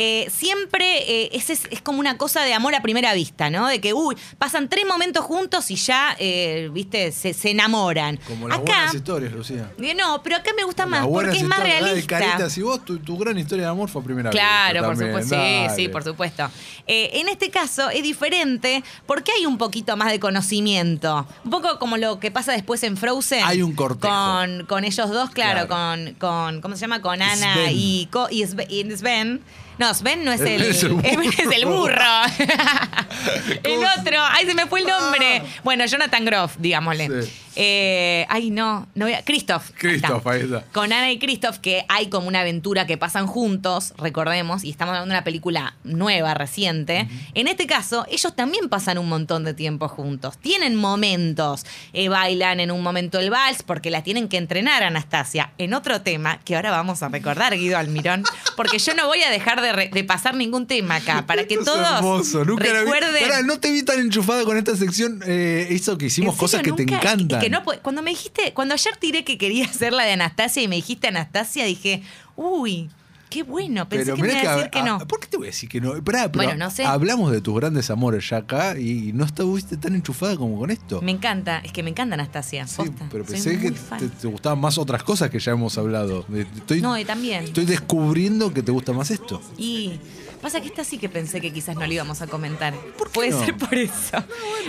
eh, 0.02 0.30
siempre 0.30 1.24
eh, 1.24 1.28
es, 1.32 1.50
es- 1.50 1.68
como 1.82 2.00
una 2.00 2.16
cosa 2.16 2.40
de 2.42 2.54
amor 2.54 2.74
a 2.74 2.80
primera 2.80 3.12
vista, 3.12 3.50
¿no? 3.50 3.68
De 3.68 3.80
que, 3.82 3.92
uy, 3.92 4.16
pasan 4.38 4.68
tres 4.70 4.86
momentos 4.86 5.24
juntos 5.26 5.70
y 5.70 5.76
ya, 5.76 6.16
eh, 6.18 6.70
viste, 6.72 7.12
se, 7.12 7.34
se 7.34 7.50
enamoran. 7.50 8.18
Como 8.26 8.48
las 8.48 8.58
Acá, 8.60 8.72
buenas 8.72 8.94
historias, 8.94 9.32
Lucía. 9.32 9.70
No, 9.96 10.22
pero 10.22 10.36
acá 10.36 10.52
me 10.56 10.64
gusta 10.64 10.86
más 10.86 11.06
porque 11.06 11.36
es 11.36 11.42
más 11.44 11.60
realista. 11.60 12.18
Carita, 12.18 12.48
si 12.48 12.62
vos, 12.62 12.82
tu, 12.84 12.98
tu 12.98 13.18
gran 13.18 13.36
historia 13.38 13.66
de 13.66 13.70
amor 13.70 13.88
fue 13.90 14.00
a 14.00 14.04
primera 14.04 14.30
Claro, 14.30 14.80
vista 14.80 14.86
por 14.88 14.96
supuesto. 14.96 15.34
dale. 15.36 15.68
Sí, 15.70 15.76
sí, 15.76 15.88
por 15.88 16.02
supuesto. 16.04 16.50
En 16.86 17.28
este 17.28 17.50
caso 17.50 17.90
es 17.90 18.02
diferente 18.02 18.82
porque 19.06 19.32
hay 19.32 19.44
un 19.46 19.58
poquito 19.58 19.96
más 19.96 20.10
de 20.10 20.18
conocimiento. 20.20 21.26
Un 21.44 21.50
poco 21.50 21.78
como 21.78 21.96
lo 21.98 22.18
que 22.20 22.30
pasa 22.30 22.52
después 22.52 22.82
en 22.84 22.96
Frozen. 22.96 23.44
Hay 23.44 23.62
un 23.62 23.74
cortejo. 23.74 24.12
Con, 24.14 24.64
con 24.66 24.84
ellos 24.84 25.10
dos, 25.10 25.30
claro, 25.30 25.66
Claro. 25.66 25.68
Con, 25.68 26.14
con. 26.14 26.60
¿Cómo 26.60 26.74
se 26.76 26.80
llama? 26.82 27.00
Con 27.02 27.20
Ana 27.20 27.54
Sven. 27.54 27.70
y, 27.76 28.08
y 28.30 28.42
y 28.42 28.96
Sven. 28.96 29.40
No, 29.80 29.94
Sven 29.94 30.24
no 30.24 30.30
es 30.30 30.40
el, 30.42 30.60
Es 30.62 30.82
el 30.82 30.90
burro. 30.92 31.02
es 31.38 31.56
el 31.56 31.64
burro. 31.66 31.94
el 33.64 33.74
¿Cómo 33.76 33.80
se- 33.94 34.00
otro. 34.00 34.16
Ay, 34.30 34.44
se 34.46 34.54
me 34.54 34.66
fue 34.66 34.80
el 34.80 34.86
nombre. 34.86 35.42
Ah. 35.42 35.60
Bueno, 35.64 35.86
Jonathan 35.86 36.24
Groff, 36.24 36.56
digámosle. 36.58 37.22
Sí. 37.22 37.30
Eh, 37.56 38.26
ay, 38.28 38.50
no. 38.50 38.86
no 38.94 39.06
voy 39.06 39.14
a- 39.14 39.22
Christoph. 39.24 39.70
Christoph, 39.76 40.26
ahí 40.26 40.42
está. 40.42 40.64
Con 40.72 40.92
Ana 40.92 41.10
y 41.10 41.18
Christoph, 41.18 41.58
que 41.58 41.84
hay 41.88 42.08
como 42.08 42.28
una 42.28 42.40
aventura 42.40 42.86
que 42.86 42.96
pasan 42.96 43.26
juntos, 43.26 43.92
recordemos, 43.98 44.64
y 44.64 44.70
estamos 44.70 44.92
hablando 44.92 45.12
de 45.12 45.18
una 45.18 45.24
película 45.24 45.74
nueva, 45.84 46.34
reciente. 46.34 47.08
En 47.34 47.48
este 47.48 47.66
caso, 47.66 48.06
ellos 48.10 48.34
también 48.36 48.68
pasan 48.68 48.98
un 48.98 49.08
montón 49.08 49.44
de 49.44 49.54
tiempo 49.54 49.88
juntos. 49.88 50.38
Tienen 50.38 50.76
momentos. 50.76 51.64
Eh, 51.92 52.08
bailan 52.08 52.60
en 52.60 52.70
un 52.70 52.82
momento 52.82 53.18
el 53.18 53.30
vals 53.30 53.62
porque 53.62 53.90
la 53.90 54.02
tienen 54.02 54.28
que 54.28 54.36
entrenar 54.36 54.82
Anastasia. 54.82 55.52
En 55.58 55.74
otro 55.74 56.02
tema, 56.02 56.38
que 56.44 56.56
ahora 56.56 56.70
vamos 56.70 57.02
a 57.02 57.08
recordar, 57.08 57.56
Guido 57.56 57.78
Almirón, 57.78 58.24
porque 58.56 58.78
yo 58.78 58.94
no 58.94 59.06
voy 59.06 59.22
a 59.22 59.30
dejar 59.30 59.60
de, 59.60 59.72
re- 59.72 59.90
de 59.92 60.04
pasar 60.04 60.34
ningún 60.34 60.66
tema 60.66 60.96
acá, 60.96 61.24
para 61.26 61.46
que 61.46 61.54
es 61.54 61.64
todos 61.64 61.78
hermoso. 61.96 62.44
Nunca 62.44 62.64
la 62.64 62.72
vi- 62.72 62.78
recuerden. 62.80 63.22
Pará, 63.28 63.42
no 63.42 63.58
te 63.58 63.70
vi 63.72 63.82
tan 63.82 63.98
enchufada 64.00 64.44
con 64.44 64.56
esta 64.56 64.76
sección. 64.76 65.22
Eh, 65.26 65.66
eso 65.70 65.98
que 65.98 66.06
hicimos 66.06 66.34
¿En 66.34 66.38
cosas 66.38 66.62
que 66.62 66.72
te 66.72 66.82
encantan. 66.82 67.39
Que 67.40 67.50
no 67.50 67.62
cuando 67.82 68.02
me 68.02 68.10
dijiste, 68.10 68.52
cuando 68.54 68.74
ayer 68.74 68.96
tiré 68.98 69.24
que 69.24 69.36
quería 69.38 69.64
hacer 69.70 69.92
la 69.92 70.04
de 70.04 70.12
Anastasia 70.12 70.62
y 70.62 70.68
me 70.68 70.76
dijiste 70.76 71.08
Anastasia, 71.08 71.64
dije, 71.64 72.02
uy, 72.36 72.90
qué 73.28 73.42
bueno. 73.44 73.88
Pensé 73.88 74.12
que 74.14 74.22
me 74.22 74.28
iba 74.32 74.52
a 74.52 74.56
decir 74.56 74.70
que 74.70 74.80
a- 74.80 74.84
no. 74.84 74.98
¿Por 75.06 75.20
qué 75.20 75.28
te 75.28 75.36
voy 75.36 75.46
a 75.46 75.50
decir 75.50 75.68
que 75.68 75.80
no? 75.80 75.92
Pará, 76.02 76.30
pero 76.32 76.44
Bueno, 76.44 76.56
no 76.64 76.70
sé. 76.70 76.84
Hablamos 76.84 77.30
de 77.30 77.40
tus 77.40 77.54
grandes 77.54 77.88
amores 77.90 78.28
ya 78.28 78.38
acá 78.38 78.76
y 78.78 79.12
no 79.12 79.24
estuviste 79.24 79.76
tan 79.76 79.94
enchufada 79.94 80.36
como 80.36 80.58
con 80.58 80.70
esto. 80.72 81.00
Me 81.00 81.12
encanta, 81.12 81.58
es 81.58 81.70
que 81.72 81.82
me 81.84 81.90
encanta 81.90 82.14
Anastasia. 82.14 82.66
Sí, 82.66 82.76
posta. 82.78 83.06
pero 83.10 83.24
pensé 83.24 83.56
que 83.58 83.70
te, 83.70 84.08
te 84.08 84.26
gustaban 84.26 84.58
más 84.60 84.78
otras 84.78 85.02
cosas 85.04 85.30
que 85.30 85.38
ya 85.38 85.52
hemos 85.52 85.78
hablado. 85.78 86.26
Estoy, 86.56 86.80
No, 86.82 86.98
y 86.98 87.04
también. 87.04 87.44
estoy 87.44 87.66
descubriendo 87.66 88.52
que 88.52 88.62
te 88.64 88.72
gusta 88.72 88.92
más 88.92 89.10
esto. 89.12 89.40
Y 89.56 90.00
pasa 90.40 90.60
que 90.60 90.68
esta 90.68 90.84
sí 90.84 90.98
que 90.98 91.08
pensé 91.08 91.40
que 91.40 91.52
quizás 91.52 91.76
no 91.76 91.86
le 91.86 91.94
íbamos 91.94 92.20
a 92.22 92.26
comentar. 92.26 92.74
Puede 93.12 93.30
no? 93.30 93.44
ser 93.44 93.56
por 93.56 93.74
eso. 93.74 94.24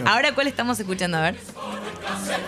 Ahora, 0.05 0.33
¿cuál 0.33 0.47
estamos 0.47 0.79
escuchando? 0.79 1.17
A 1.17 1.21
ver. 1.21 1.37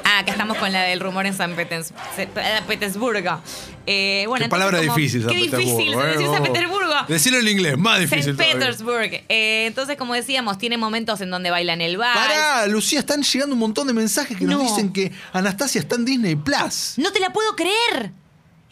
Ah, 0.03 0.19
acá 0.19 0.31
estamos 0.31 0.57
con 0.57 0.71
la 0.71 0.81
del 0.83 0.99
rumor 0.99 1.25
en 1.25 1.33
San 1.33 1.55
Petens- 1.55 1.91
eh, 2.17 2.27
Petersburgo. 2.67 3.41
Eh, 3.85 4.25
bueno, 4.27 4.45
Qué 4.45 4.49
palabra 4.49 4.79
como- 4.79 4.95
difícil, 4.95 5.23
San 5.23 5.31
Qué 5.33 5.45
Petersburgo, 5.45 5.77
difícil 5.77 5.93
eh, 5.93 6.05
decir 6.07 6.25
San 6.27 6.39
vos. 6.39 6.49
Petersburgo. 6.49 6.93
Decirlo 7.07 7.39
en 7.39 7.47
inglés, 7.47 7.77
más 7.77 7.99
difícil. 7.99 8.35
todavía. 8.35 8.53
Petersburg. 8.59 9.23
Eh, 9.29 9.65
entonces, 9.67 9.97
como 9.97 10.13
decíamos, 10.13 10.57
tiene 10.57 10.77
momentos 10.77 11.21
en 11.21 11.29
donde 11.29 11.51
bailan 11.51 11.81
el 11.81 11.97
bar. 11.97 12.15
Pará, 12.15 12.67
Lucía, 12.67 12.99
están 12.99 13.21
llegando 13.23 13.53
un 13.53 13.59
montón 13.59 13.87
de 13.87 13.93
mensajes 13.93 14.37
que 14.37 14.45
No. 14.45 14.57
nos 14.57 14.63
dicen 14.69 14.91
que 14.93 15.11
Anastasia 15.33 15.79
está 15.81 15.95
en 15.95 16.05
Disney 16.05 16.35
Plus. 16.35 16.93
No 16.97 17.11
te 17.11 17.19
la 17.19 17.31
puedo 17.31 17.55
creer. 17.55 18.11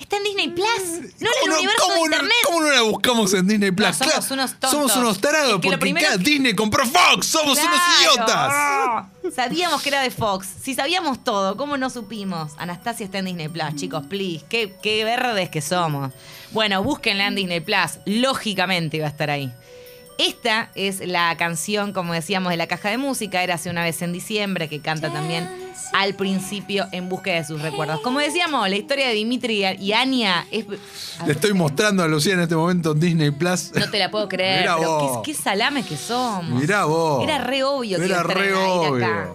Está 0.01 0.17
en 0.17 0.23
Disney 0.23 0.49
Plus. 0.49 0.67
No 0.67 0.99
en 0.99 1.01
el 1.01 1.31
¿Cómo 1.41 1.55
universo 1.57 1.87
no- 1.87 2.05
Internet. 2.05 2.31
¿Cómo 2.45 2.61
no 2.61 2.71
la 2.71 2.81
buscamos 2.81 3.33
en 3.33 3.47
Disney 3.47 3.71
Plus? 3.71 3.87
No, 3.87 3.93
somos 3.93 4.11
Claro, 4.13 4.33
unos 4.33 4.51
tontos. 4.51 4.69
Somos 4.71 4.95
unos 4.97 5.21
tarados 5.21 5.49
Es 5.49 5.55
que 5.55 5.61
porque 5.61 5.77
primero 5.77 6.05
cada 6.07 6.17
que- 6.17 6.23
Disney 6.29 6.55
compró 6.55 6.85
Fox. 6.85 7.27
Somos 7.27 7.57
unos 7.59 7.79
idiotas. 7.99 8.53
Sabíamos 9.35 9.81
que 9.81 9.89
era 9.89 10.01
de 10.01 10.11
Fox. 10.11 10.47
Si 10.61 10.73
sabíamos 10.75 11.23
todo, 11.23 11.55
¿cómo 11.55 11.77
no 11.77 11.89
supimos? 11.89 12.51
Anastasia 12.57 13.05
está 13.05 13.19
en 13.19 13.25
Disney 13.25 13.47
Plus, 13.47 13.75
chicos, 13.75 14.05
please. 14.07 14.43
Qué, 14.49 14.75
qué 14.81 15.03
verdes 15.05 15.49
que 15.49 15.61
somos. 15.61 16.11
Bueno, 16.51 16.83
búsquenla 16.83 17.27
en 17.27 17.35
Disney 17.35 17.59
Plus. 17.61 17.99
Lógicamente 18.05 18.97
iba 18.97 19.05
a 19.07 19.09
estar 19.11 19.29
ahí. 19.29 19.51
Esta 20.27 20.69
es 20.75 20.99
la 21.05 21.35
canción, 21.37 21.93
como 21.93 22.13
decíamos, 22.13 22.51
de 22.51 22.57
la 22.57 22.67
caja 22.67 22.89
de 22.89 22.97
música. 22.97 23.43
Era 23.43 23.55
hace 23.55 23.69
una 23.69 23.83
vez 23.83 24.01
en 24.01 24.13
diciembre, 24.13 24.69
que 24.69 24.79
canta 24.79 25.11
también 25.11 25.49
al 25.93 26.13
principio 26.13 26.85
en 26.91 27.09
búsqueda 27.09 27.35
de 27.37 27.45
sus 27.45 27.61
recuerdos. 27.61 27.99
Como 28.01 28.19
decíamos, 28.19 28.69
la 28.69 28.75
historia 28.75 29.07
de 29.07 29.13
Dimitri 29.15 29.65
y 29.79 29.93
Anya 29.93 30.45
es. 30.51 30.65
Le 31.25 31.31
estoy 31.33 31.53
mostrando 31.53 32.03
a 32.03 32.07
Lucía 32.07 32.33
en 32.33 32.41
este 32.41 32.55
momento 32.55 32.91
en 32.91 32.99
Disney 32.99 33.31
Plus. 33.31 33.71
No 33.73 33.89
te 33.89 33.97
la 33.97 34.11
puedo 34.11 34.29
creer, 34.29 34.61
Mirá 34.61 34.77
pero 34.77 34.91
vos. 34.97 35.21
qué, 35.25 35.31
qué 35.31 35.37
salames 35.37 35.85
que 35.87 35.97
somos. 35.97 36.61
Mirá 36.61 36.85
vos. 36.85 37.23
Era 37.23 37.39
re 37.39 37.63
obvio 37.63 37.97
que 37.97 38.05
Era 38.05 38.21
re 38.23 38.53
obvio. 38.53 39.05
acá. 39.05 39.29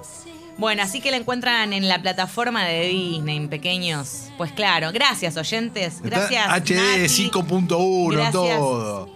Bueno, 0.59 0.83
así 0.83 1.01
que 1.03 1.11
la 1.11 1.19
encuentran 1.19 1.73
en 1.75 1.87
la 1.89 2.01
plataforma 2.01 2.65
de 2.65 2.87
Disney, 2.89 3.47
pequeños. 3.49 4.29
Pues 4.39 4.53
claro, 4.53 4.91
gracias 4.93 5.37
oyentes. 5.37 5.97
Está 5.97 6.09
Gracias. 6.09 6.47
HD 6.49 6.75
Nati. 6.77 7.31
5.1, 7.31 8.13
Gracias. 8.13 8.33
todo. 8.33 9.16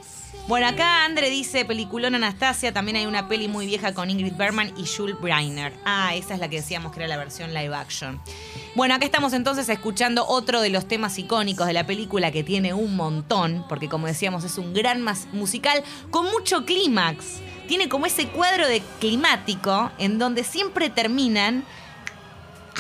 Bueno, 0.51 0.67
acá 0.67 1.05
Andre 1.05 1.31
dice 1.31 1.65
peliculón 1.65 2.17
Anastasia. 2.17 2.73
También 2.73 2.97
hay 2.97 3.07
una 3.07 3.29
peli 3.29 3.47
muy 3.47 3.67
vieja 3.67 3.95
con 3.95 4.11
Ingrid 4.11 4.35
Bergman 4.35 4.73
y 4.77 4.85
Jules 4.85 5.15
Breiner. 5.21 5.73
Ah, 5.85 6.17
esa 6.17 6.35
es 6.35 6.41
la 6.41 6.49
que 6.49 6.57
decíamos 6.57 6.91
que 6.91 6.99
era 6.99 7.07
la 7.07 7.17
versión 7.17 7.55
live 7.55 7.73
action. 7.73 8.21
Bueno, 8.75 8.97
acá 8.97 9.05
estamos 9.05 9.33
entonces 9.33 9.69
escuchando 9.69 10.27
otro 10.27 10.61
de 10.61 10.71
los 10.71 10.89
temas 10.89 11.17
icónicos 11.21 11.69
de 11.69 11.73
la 11.73 11.87
película 11.87 12.33
que 12.33 12.43
tiene 12.43 12.75
un 12.75 12.97
montón, 12.97 13.65
porque 13.69 13.89
como 13.89 14.09
decíamos 14.09 14.43
es 14.43 14.59
un 14.59 14.75
gran 14.75 15.07
musical 15.31 15.85
con 16.11 16.27
mucho 16.33 16.65
clímax. 16.65 17.39
Tiene 17.69 17.89
como 17.89 18.07
ese 18.07 18.27
cuadro 18.27 18.67
de 18.67 18.83
climático 18.99 19.93
en 19.99 20.19
donde 20.19 20.43
siempre 20.43 20.91
terminan 20.91 21.65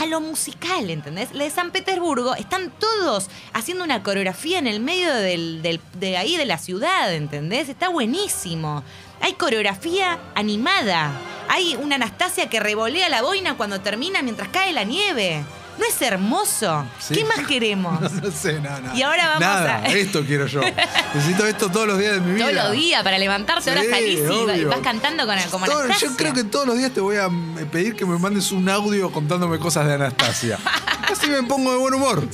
a 0.00 0.06
lo 0.06 0.20
musical, 0.20 0.88
¿entendés? 0.88 1.32
La 1.34 1.44
de 1.44 1.50
San 1.50 1.72
Petersburgo, 1.72 2.34
están 2.34 2.70
todos 2.70 3.28
haciendo 3.52 3.84
una 3.84 4.02
coreografía 4.02 4.58
en 4.58 4.66
el 4.66 4.80
medio 4.80 5.12
del, 5.14 5.80
de 5.98 6.16
ahí 6.16 6.38
de 6.38 6.46
la 6.46 6.56
ciudad, 6.56 7.12
¿entendés? 7.12 7.68
Está 7.68 7.90
buenísimo. 7.90 8.82
Hay 9.20 9.34
coreografía 9.34 10.18
animada. 10.34 11.12
Hay 11.48 11.76
una 11.76 11.96
Anastasia 11.96 12.48
que 12.48 12.60
revolea 12.60 13.10
la 13.10 13.20
boina 13.20 13.58
cuando 13.58 13.80
termina 13.80 14.22
mientras 14.22 14.48
cae 14.48 14.72
la 14.72 14.84
nieve. 14.84 15.44
¿No 15.80 15.86
es 15.86 16.02
hermoso? 16.02 16.84
Sí. 16.98 17.14
¿Qué 17.14 17.24
más 17.24 17.46
queremos? 17.46 17.98
No 18.12 18.30
sé, 18.30 18.60
nada, 18.60 18.80
nada. 18.80 18.94
Y 18.96 19.02
ahora 19.02 19.26
vamos 19.28 19.40
Nada, 19.40 19.76
a- 19.78 19.86
esto 19.86 20.22
quiero 20.26 20.46
yo. 20.46 20.60
Necesito 21.14 21.46
esto 21.46 21.70
todos 21.70 21.86
los 21.86 21.98
días 21.98 22.12
de 22.14 22.20
mi 22.20 22.34
vida. 22.34 22.50
Todos 22.50 22.64
los 22.64 22.72
días 22.72 23.02
para 23.02 23.18
levantarte, 23.18 23.70
ahora 23.70 23.82
Sí, 23.82 23.88
salís 23.90 24.20
y 24.60 24.64
vas 24.64 24.80
cantando 24.80 25.26
con, 25.26 25.38
como 25.50 25.64
Todo- 25.66 25.80
Anastasia. 25.80 26.08
yo 26.08 26.16
creo 26.16 26.32
que 26.34 26.44
todos 26.44 26.66
los 26.66 26.76
días 26.76 26.92
te 26.92 27.00
voy 27.00 27.16
a 27.16 27.28
mm, 27.28 27.66
pedir 27.70 27.96
que 27.96 28.04
me 28.04 28.18
mandes 28.18 28.52
un 28.52 28.68
audio 28.68 29.10
contándome 29.10 29.58
cosas 29.58 29.86
de 29.86 29.94
Anastasia. 29.94 30.58
Así 31.10 31.28
me 31.28 31.42
pongo 31.44 31.72
de 31.72 31.78
buen 31.78 31.94
humor. 31.94 32.28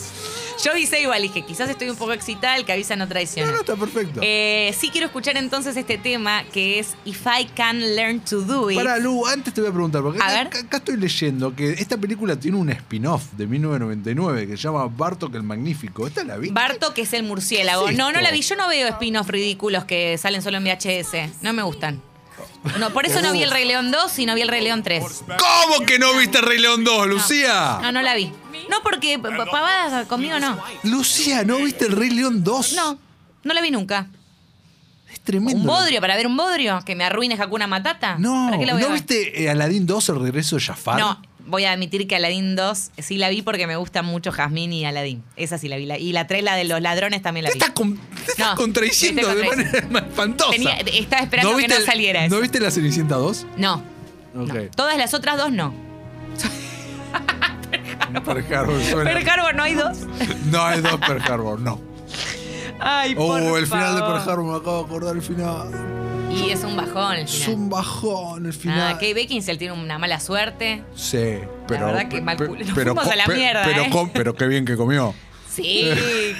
Yo 0.62 0.72
avisé 0.72 1.02
igual, 1.02 1.22
dije, 1.22 1.42
quizás 1.42 1.68
estoy 1.68 1.90
un 1.90 1.96
poco 1.96 2.12
excitada, 2.12 2.56
el 2.56 2.64
que 2.64 2.72
avisa 2.72 2.96
no 2.96 3.06
traiciona. 3.06 3.50
No, 3.50 3.56
no, 3.56 3.60
está 3.60 3.76
perfecto. 3.76 4.20
Eh, 4.22 4.74
sí 4.78 4.90
quiero 4.90 5.06
escuchar 5.06 5.36
entonces 5.36 5.76
este 5.76 5.98
tema 5.98 6.44
que 6.52 6.78
es 6.78 6.94
If 7.04 7.26
I 7.26 7.46
Can 7.46 7.80
Learn 7.94 8.20
to 8.20 8.40
Do 8.40 8.70
It. 8.70 8.76
Pará, 8.76 8.98
Lu, 8.98 9.26
antes 9.26 9.52
te 9.52 9.60
voy 9.60 9.70
a 9.70 9.72
preguntar, 9.72 10.02
porque 10.02 10.20
A 10.20 10.40
acá, 10.40 10.76
estoy 10.76 10.96
leyendo 10.96 11.54
que 11.54 11.72
esta 11.72 11.96
película 11.96 12.36
tiene 12.36 12.56
un 12.56 12.70
spin-off 12.70 13.32
de 13.32 13.46
1999 13.46 14.46
que 14.46 14.56
se 14.56 14.62
llama 14.62 14.86
Bartok 14.86 15.34
el 15.34 15.42
Magnífico. 15.42 16.06
¿Esta 16.06 16.24
la 16.24 16.36
vi? 16.36 16.50
Barto, 16.50 16.94
que 16.94 17.02
es 17.02 17.12
el 17.12 17.22
murciélago. 17.22 17.86
¿Qué 17.86 17.92
es 17.92 17.98
no, 17.98 18.12
no 18.12 18.20
la 18.20 18.30
vi. 18.30 18.40
Yo 18.42 18.56
no 18.56 18.68
veo 18.68 18.88
spin-off 18.88 19.28
ridículos 19.28 19.84
que 19.84 20.16
salen 20.18 20.42
solo 20.42 20.56
en 20.58 20.64
VHS. 20.64 21.42
No 21.42 21.52
me 21.52 21.62
gustan. 21.62 22.00
No, 22.78 22.90
por 22.90 23.06
eso 23.06 23.22
no 23.22 23.32
vi 23.32 23.42
el 23.42 23.50
Rey 23.50 23.64
León 23.66 23.90
2 23.90 24.18
y 24.18 24.26
no 24.26 24.34
vi 24.34 24.42
el 24.42 24.48
Rey 24.48 24.62
León 24.62 24.82
3. 24.82 25.24
¿Cómo 25.26 25.86
que 25.86 25.98
no 25.98 26.12
viste 26.14 26.40
Rey 26.40 26.58
León 26.58 26.84
2, 26.84 27.06
Lucía? 27.06 27.78
No, 27.82 27.92
no 27.92 28.02
la 28.02 28.14
vi. 28.14 28.32
No, 28.70 28.82
porque 28.82 29.18
p- 29.18 29.28
pavadas 29.50 30.06
conmigo 30.06 30.38
no. 30.40 30.58
Lucía, 30.82 31.44
¿no 31.44 31.58
viste 31.58 31.86
el 31.86 31.92
Rey 31.92 32.10
León 32.10 32.42
2? 32.42 32.72
No, 32.74 32.98
no 33.44 33.54
la 33.54 33.60
vi 33.60 33.70
nunca. 33.70 34.08
Es 35.12 35.20
tremendo. 35.20 35.60
¿Un 35.60 35.66
bodrio 35.66 36.00
para 36.00 36.16
ver 36.16 36.26
un 36.26 36.36
bodrio? 36.36 36.80
¿Que 36.84 36.94
me 36.96 37.04
arruine 37.04 37.36
Hakuna 37.40 37.66
Matata? 37.66 38.16
No, 38.18 38.46
¿Para 38.46 38.58
qué 38.58 38.66
la 38.66 38.72
voy 38.74 38.82
a 38.82 38.86
¿no 38.86 38.90
ver? 38.92 39.00
viste 39.00 39.44
eh, 39.44 39.50
Aladdin 39.50 39.86
2, 39.86 40.08
el 40.10 40.20
regreso 40.20 40.56
de 40.56 40.62
Jafar? 40.62 40.98
No, 40.98 41.22
voy 41.46 41.64
a 41.64 41.72
admitir 41.72 42.06
que 42.08 42.16
Aladdin 42.16 42.56
2 42.56 42.90
sí 42.98 43.16
la 43.18 43.28
vi 43.30 43.42
porque 43.42 43.66
me 43.66 43.76
gustan 43.76 44.04
mucho 44.04 44.32
Jazmín 44.32 44.72
y 44.72 44.84
Aladdin. 44.84 45.22
Esa 45.36 45.58
sí 45.58 45.68
la 45.68 45.76
vi. 45.76 45.86
La- 45.86 45.98
Y 45.98 46.12
la 46.12 46.26
3, 46.26 46.42
la 46.42 46.56
de 46.56 46.64
los 46.64 46.80
ladrones, 46.80 47.22
también 47.22 47.44
la 47.44 47.50
Te 47.50 47.54
vi. 47.54 47.58
estás, 47.60 47.74
con- 47.74 47.96
te 47.96 48.32
estás 48.32 48.50
No, 48.50 48.54
contradiciendo 48.56 49.22
estoy 49.22 49.36
de 49.42 49.48
manera 49.48 49.78
espantosa. 50.08 50.50
Tenía- 50.50 50.76
estaba 50.78 51.22
esperando 51.22 51.50
que 51.52 51.56
viste 51.58 51.74
no 51.74 51.80
el- 51.80 51.86
saliera 51.86 52.20
¿No 52.20 52.26
eso. 52.36 52.40
viste 52.42 52.60
la 52.60 52.70
Cenicienta 52.70 53.14
2? 53.16 53.46
No. 53.56 53.74
Ok. 54.36 54.52
no. 54.52 54.70
Todas 54.74 54.98
las 54.98 55.14
otras 55.14 55.38
dos 55.38 55.50
no. 55.52 55.72
Pearl 58.24 58.54
Harbor 58.54 58.82
suena. 58.82 59.10
Pearl 59.12 59.28
Harbor 59.28 59.54
no 59.54 59.62
hay 59.62 59.74
dos. 59.74 59.98
No 60.50 60.62
hay 60.64 60.80
dos 60.80 60.98
Pearl 61.00 61.22
Harbor, 61.22 61.60
no. 61.60 61.80
Ay, 62.80 63.14
Oh, 63.16 63.28
por 63.38 63.58
el 63.58 63.66
final 63.66 63.94
de. 63.96 64.00
Pearl 64.02 64.18
Harbor, 64.28 64.44
me 64.44 64.56
acabo 64.56 64.78
de 64.80 64.84
acordar 64.84 65.16
el 65.16 65.22
final. 65.22 65.70
Y 66.30 66.50
es 66.50 66.64
un 66.64 66.76
bajón 66.76 67.14
el 67.16 67.24
Es 67.24 67.48
un 67.48 67.68
bajón 67.70 68.46
el 68.46 68.52
final. 68.52 68.94
Ah, 68.94 68.98
Kay 68.98 69.14
Beckinsale 69.14 69.58
tiene 69.58 69.74
una 69.74 69.98
mala 69.98 70.20
suerte. 70.20 70.82
Sí, 70.94 71.38
pero. 71.66 71.86
verdad 71.86 72.08
que 72.08 72.20
mal 72.20 72.36
culo. 72.36 72.56
Nos 72.64 72.70
fuimos 72.70 73.04
co- 73.04 73.10
a 73.10 73.16
la 73.16 73.26
mierda, 73.26 73.62
Pero, 73.64 73.82
¿eh? 73.82 74.10
pero 74.12 74.34
qué 74.34 74.46
bien 74.46 74.64
que 74.64 74.76
comió. 74.76 75.14
Sí, 75.50 75.88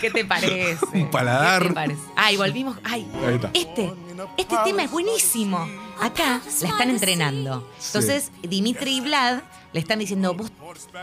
¿qué 0.01 0.11
te 0.11 0.25
parece? 0.25 0.77
Un 0.95 1.11
paladar. 1.11 1.63
¿Qué 1.63 1.69
te 1.69 1.75
parece? 1.75 2.01
Ay, 2.17 2.37
volvimos. 2.37 2.77
Ay, 2.85 3.07
Ahí 3.27 3.35
está. 3.37 3.51
este, 3.55 3.93
este 4.37 4.57
tema 4.65 4.85
es 4.85 4.91
buenísimo. 4.91 5.67
Acá 6.01 6.41
la 6.63 6.69
están 6.69 6.91
entrenando. 6.91 7.67
Entonces, 7.87 8.31
Dimitri 8.43 8.97
y 8.97 9.01
Vlad 9.01 9.41
le 9.77 9.81
están 9.81 9.99
diciendo, 9.99 10.33
vos, 10.33 10.51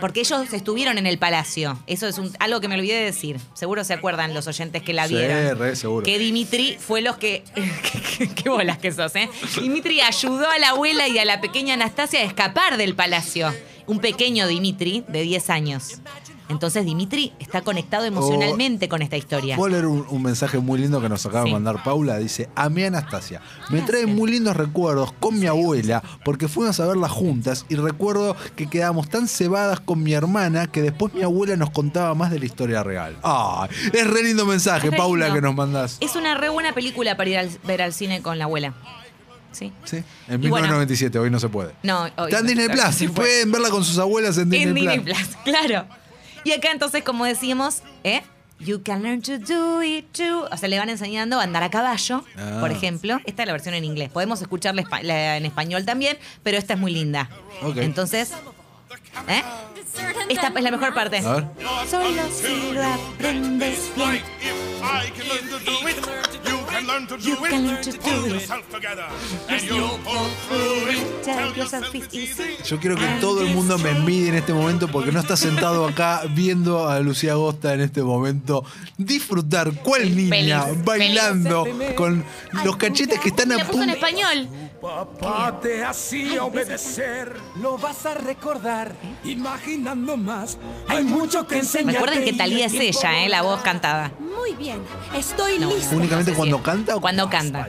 porque 0.01 0.21
ellos 0.21 0.51
estuvieron 0.51 0.97
en 0.97 1.05
el 1.05 1.19
palacio. 1.19 1.77
Eso 1.85 2.07
es 2.07 2.17
un- 2.17 2.35
algo 2.39 2.59
que 2.59 2.67
me 2.67 2.73
olvidé 2.73 2.95
de 2.95 3.03
decir. 3.05 3.39
Seguro 3.53 3.83
se 3.83 3.93
acuerdan 3.93 4.33
los 4.33 4.47
oyentes 4.47 4.81
que 4.81 4.93
la 4.93 5.07
Sí, 5.07 5.13
vieron. 5.13 5.59
re 5.59 5.75
seguro. 5.75 6.03
Que 6.03 6.17
Dimitri 6.17 6.77
fue 6.79 7.01
los 7.01 7.17
que. 7.17 7.43
qué, 8.17 8.29
qué 8.29 8.49
bolas 8.49 8.79
que 8.79 8.91
sos, 8.91 9.15
¿eh? 9.15 9.29
Dimitri 9.61 10.01
ayudó 10.01 10.49
a 10.49 10.57
la 10.57 10.69
abuela 10.69 11.07
y 11.07 11.19
a 11.19 11.25
la 11.25 11.39
pequeña 11.39 11.75
Anastasia 11.75 12.19
a 12.21 12.23
escapar 12.23 12.77
del 12.77 12.95
palacio. 12.95 13.53
Un 13.85 13.99
pequeño 13.99 14.47
Dimitri 14.47 15.03
de 15.07 15.21
10 15.21 15.49
años. 15.51 15.99
Entonces 16.53 16.85
Dimitri 16.85 17.33
está 17.39 17.61
conectado 17.61 18.05
emocionalmente 18.05 18.87
con 18.87 19.01
esta 19.01 19.17
historia. 19.17 19.57
Puedo 19.57 19.69
leer 19.71 19.85
un, 19.87 20.05
un 20.09 20.21
mensaje 20.23 20.59
muy 20.59 20.79
lindo 20.79 21.01
que 21.01 21.09
nos 21.09 21.25
acaba 21.25 21.43
Sí. 21.43 21.49
de 21.49 21.53
mandar 21.53 21.83
Paula. 21.83 22.17
Dice, 22.19 22.49
a 22.55 22.69
mi 22.69 22.83
Anastasia, 22.83 23.41
me 23.69 23.81
trae 23.81 24.05
muy 24.05 24.31
lindos 24.31 24.55
recuerdos 24.55 25.11
con 25.19 25.37
mi 25.39 25.47
abuela 25.47 26.01
porque 26.23 26.47
fuimos 26.47 26.79
a 26.79 26.85
verla 26.87 27.09
juntas 27.09 27.65
y 27.69 27.75
recuerdo 27.75 28.35
que 28.55 28.69
quedamos 28.69 29.09
tan 29.09 29.27
cebadas 29.27 29.79
con 29.79 30.01
mi 30.01 30.13
hermana 30.13 30.67
que 30.67 30.81
después 30.81 31.13
mi 31.13 31.23
abuela 31.23 31.55
nos 31.57 31.71
contaba 31.71 32.13
más 32.15 32.31
de 32.31 32.39
la 32.39 32.45
historia 32.45 32.83
real. 32.83 33.17
¡Ay! 33.23 33.69
Es 33.91 34.07
re 34.07 34.23
lindo 34.23 34.45
mensaje, 34.45 34.89
re 34.91 34.97
Paula, 34.97 35.25
lindo. 35.25 35.35
que 35.39 35.41
nos 35.47 35.55
mandás. 35.55 35.97
Es 35.99 36.15
una 36.15 36.35
re 36.35 36.49
buena 36.49 36.73
película 36.73 37.17
para 37.17 37.29
ir 37.29 37.37
al, 37.37 37.49
ver 37.65 37.81
al 37.81 37.93
cine 37.93 38.21
con 38.21 38.37
la 38.37 38.45
abuela. 38.45 38.73
¿Sí? 39.51 39.71
Sí, 39.83 39.97
en 40.27 40.43
Y 40.43 40.49
bueno. 40.49 40.65
1997, 40.67 41.19
hoy 41.19 41.29
no 41.29 41.39
se 41.39 41.47
puede. 41.47 41.73
No, 41.83 42.03
hoy 42.03 42.09
Está 42.25 42.39
en 42.39 42.47
Disney 42.47 42.69
Plus, 42.69 42.83
fue. 42.95 43.07
pueden 43.15 43.51
verla 43.51 43.69
con 43.69 43.83
sus 43.83 43.99
abuelas 43.99 44.37
en 44.39 44.49
Disney, 44.49 44.69
En 44.69 44.73
Disney 44.75 44.99
Plus. 45.01 45.15
Plus, 45.15 45.35
claro. 45.43 45.85
Y 46.43 46.51
acá 46.51 46.71
entonces, 46.71 47.03
como 47.03 47.25
decíamos, 47.25 47.81
¿eh? 48.03 48.21
You 48.59 48.81
can 48.83 49.01
learn 49.03 49.21
to 49.23 49.39
do 49.39 49.83
it 49.83 50.05
too. 50.13 50.47
O 50.51 50.57
sea, 50.57 50.69
le 50.69 50.77
van 50.79 50.89
enseñando 50.89 51.39
a 51.39 51.43
andar 51.43 51.63
a 51.63 51.69
caballo, 51.69 52.23
Ah. 52.37 52.57
por 52.61 52.71
ejemplo. 52.71 53.19
Esta 53.25 53.43
es 53.43 53.47
la 53.47 53.51
versión 53.53 53.75
en 53.75 53.83
inglés. 53.83 54.09
Podemos 54.09 54.41
escucharla 54.41 54.83
en 55.01 55.45
español 55.45 55.85
también, 55.85 56.17
pero 56.43 56.57
esta 56.57 56.73
es 56.75 56.79
muy 56.79 56.93
linda. 56.93 57.29
Entonces, 57.75 58.31
¿eh? 59.27 59.43
Esta 60.29 60.47
es 60.55 60.63
la 60.63 60.71
mejor 60.71 60.93
parte. 60.93 61.21
Solo 61.21 61.43
si 62.31 62.71
lo 62.73 62.83
aprendes 62.83 63.91
bien. 63.95 64.21
If 66.93 66.99
I 66.99 67.07
can 67.07 67.07
learn 67.07 67.07
to 67.07 67.17
do 67.17 67.23
it, 67.23 67.25
you 67.25 67.35
can 67.35 67.67
learn 67.67 67.81
to 67.81 67.89
You 67.89 67.97
do 67.97 67.99
can 67.99 68.13
it. 68.13 68.21
learn 68.21 68.21
to 68.21 68.21
do 68.21 68.21
Pull 68.21 68.25
it. 68.25 68.33
yourself 68.33 68.69
together 68.69 69.05
and 69.49 69.61
you'll 69.63 69.99
pull 70.03 70.29
through 70.47 70.91
it. 70.91 71.23
Tell 71.23 71.53
yourself 71.57 71.95
it's 71.95 72.13
easy. 72.13 72.57
Yo 72.65 72.79
quiero 72.79 72.95
que 72.97 73.07
todo 73.19 73.41
el 73.41 73.53
mundo 73.53 73.77
me 73.79 73.89
envidie 73.91 74.29
en 74.29 74.35
este 74.35 74.53
momento 74.53 74.87
porque 74.87 75.11
no 75.11 75.19
está 75.19 75.35
sentado 75.37 75.87
acá 75.87 76.21
viendo 76.29 76.87
a 76.87 76.99
Lucía 76.99 77.31
Agosta 77.33 77.73
en 77.73 77.81
este 77.81 78.03
momento 78.03 78.63
disfrutar 78.97 79.71
cuál 79.83 80.15
niña 80.15 80.63
Feliz, 80.63 80.85
bailando 80.85 81.65
con 81.95 82.23
los 82.63 82.75
cachetes 82.77 83.19
que 83.19 83.29
están 83.29 83.51
a 83.53 83.57
puso 83.65 83.81
en 83.83 83.89
punto. 83.89 83.93
español. 83.93 84.47
Papá 84.81 85.59
te 85.61 85.81
hacía 85.81 86.43
obedecer, 86.43 87.37
lo 87.61 87.77
vas 87.77 88.05
a 88.05 88.15
recordar, 88.15 88.93
imaginando 89.23 90.17
más. 90.17 90.57
Hay 90.89 91.05
mucho 91.05 91.47
que 91.47 91.59
enseñar. 91.59 91.93
Recuerden 91.93 92.25
que 92.25 92.33
Talía 92.33 92.65
es 92.65 92.73
ella, 92.73 93.23
¿eh? 93.23 93.29
La 93.29 93.43
voz 93.43 93.61
cantada. 93.61 94.11
Muy 94.19 94.55
bien, 94.55 94.79
estoy 95.15 95.57
No, 95.57 95.69
lista. 95.73 95.95
¿Únicamente 95.95 96.33
cuando 96.33 96.61
canta 96.61 96.82
o 96.91 97.01
Cuando 97.01 97.29
canta. 97.29 97.67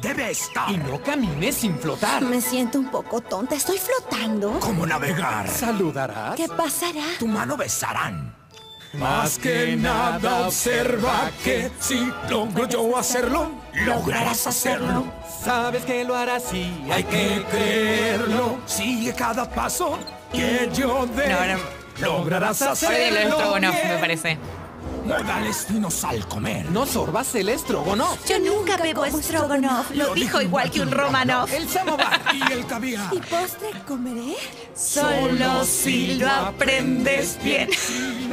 Debe 0.00 0.30
estar. 0.30 0.70
Y 0.70 0.76
no 0.78 1.02
camines 1.02 1.56
sin 1.56 1.78
flotar. 1.78 2.22
Me 2.22 2.40
siento 2.40 2.78
un 2.78 2.90
poco 2.90 3.20
tonta. 3.20 3.54
Estoy 3.54 3.78
flotando. 3.78 4.58
¿Cómo 4.60 4.86
navegar? 4.86 5.48
¿Saludarás? 5.48 6.36
¿Qué 6.36 6.48
pasará? 6.48 7.04
Tu 7.18 7.26
mano 7.26 7.56
besarán. 7.56 8.34
Más 8.94 9.38
que 9.38 9.76
nada 9.76 10.46
observa 10.46 11.30
que 11.44 11.70
si 11.78 12.10
logro 12.30 12.66
yo 12.66 12.96
hacerlo, 12.96 13.50
lograrás 13.84 14.46
hacerlo. 14.46 15.04
Sabes 15.44 15.84
que 15.84 16.04
lo 16.04 16.16
harás 16.16 16.52
y 16.54 16.90
hay 16.90 17.04
que 17.04 17.44
creerlo. 17.50 18.58
Sigue 18.64 19.12
cada 19.12 19.48
paso 19.48 19.98
que 20.32 20.70
yo 20.72 21.06
dé. 21.06 21.28
No, 21.28 21.56
no. 21.56 21.78
Lograrás 22.00 22.58
de 22.60 22.68
hacerlo. 22.68 23.20
lo 23.20 23.28
estrogonoff, 23.28 23.74
bien. 23.74 23.88
me 23.88 23.98
parece. 23.98 24.38
Modales 25.08 25.64
finos 25.64 26.04
al 26.04 26.28
comer. 26.28 26.70
No 26.70 26.84
sorbas 26.84 27.34
el 27.34 27.48
estrogonoff. 27.48 28.28
Yo 28.28 28.38
nunca 28.40 28.76
bebo 28.76 29.06
Strogonoff. 29.06 29.90
Lo 29.92 30.12
dijo 30.12 30.42
igual 30.42 30.70
que 30.70 30.82
un 30.82 30.90
Romanov. 30.90 31.48
El 31.50 31.66
samovar 31.66 32.20
y 32.34 32.52
el 32.52 32.66
caviar. 32.66 33.14
¿Y 33.14 33.18
postre 33.20 33.70
comeré? 33.86 34.36
Solo 34.76 35.64
si 35.64 36.16
lo 36.16 36.28
aprendes 36.28 37.38
bien. 37.42 37.70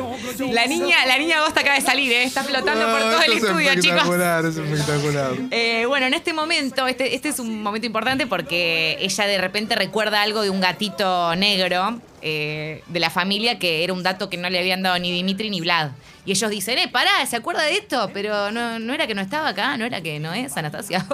La 0.51 0.65
niña, 0.67 1.05
la 1.05 1.17
niña 1.17 1.38
Agosta 1.38 1.62
acaba 1.62 1.75
de 1.75 1.81
salir, 1.81 2.12
¿eh? 2.12 2.23
está 2.23 2.43
flotando 2.43 2.86
por 2.86 3.01
Ah, 3.01 3.12
todo 3.12 3.21
el 3.23 3.34
estudio, 3.34 3.71
es 3.71 3.79
chicos. 3.79 3.97
espectacular, 3.97 4.45
es 4.45 4.58
espectacular. 4.58 5.31
Eh, 5.51 5.86
bueno, 5.88 6.05
en 6.08 6.13
este 6.13 6.34
momento, 6.34 6.88
este, 6.88 7.15
este 7.15 7.29
es 7.29 7.39
un 7.39 7.62
momento 7.62 7.86
importante 7.88 8.27
porque 8.27 8.97
ella 8.99 9.25
de 9.27 9.38
repente 9.38 9.75
recuerda 9.75 10.21
algo 10.21 10.41
de 10.41 10.49
un 10.49 10.60
gatito 10.62 11.36
negro 11.36 11.99
eh, 12.21 12.84
de 12.88 12.99
la 12.99 13.10
familia 13.10 13.60
que 13.60 13.84
era 13.84 13.93
un 13.93 14.03
dato 14.03 14.29
que 14.29 14.38
no 14.38 14.49
le 14.49 14.60
habían 14.60 14.81
dado 14.84 14.97
ni 14.99 15.12
Dimitri 15.12 15.49
ni 15.49 15.62
Vlad. 15.62 15.91
Y 16.25 16.31
ellos 16.31 16.49
dicen, 16.49 16.77
eh, 16.79 16.88
pará, 16.88 17.23
¿se 17.27 17.36
acuerda 17.36 17.62
de 17.63 17.73
esto? 17.73 18.10
Pero 18.13 18.51
no, 18.51 18.79
no 18.79 18.93
era 18.93 19.05
que 19.05 19.13
no 19.13 19.21
estaba 19.21 19.49
acá, 19.49 19.77
no 19.77 19.86
era 19.86 20.01
que 20.01 20.19
no 20.19 20.34
es 20.34 20.58
Anastasia. 20.58 21.05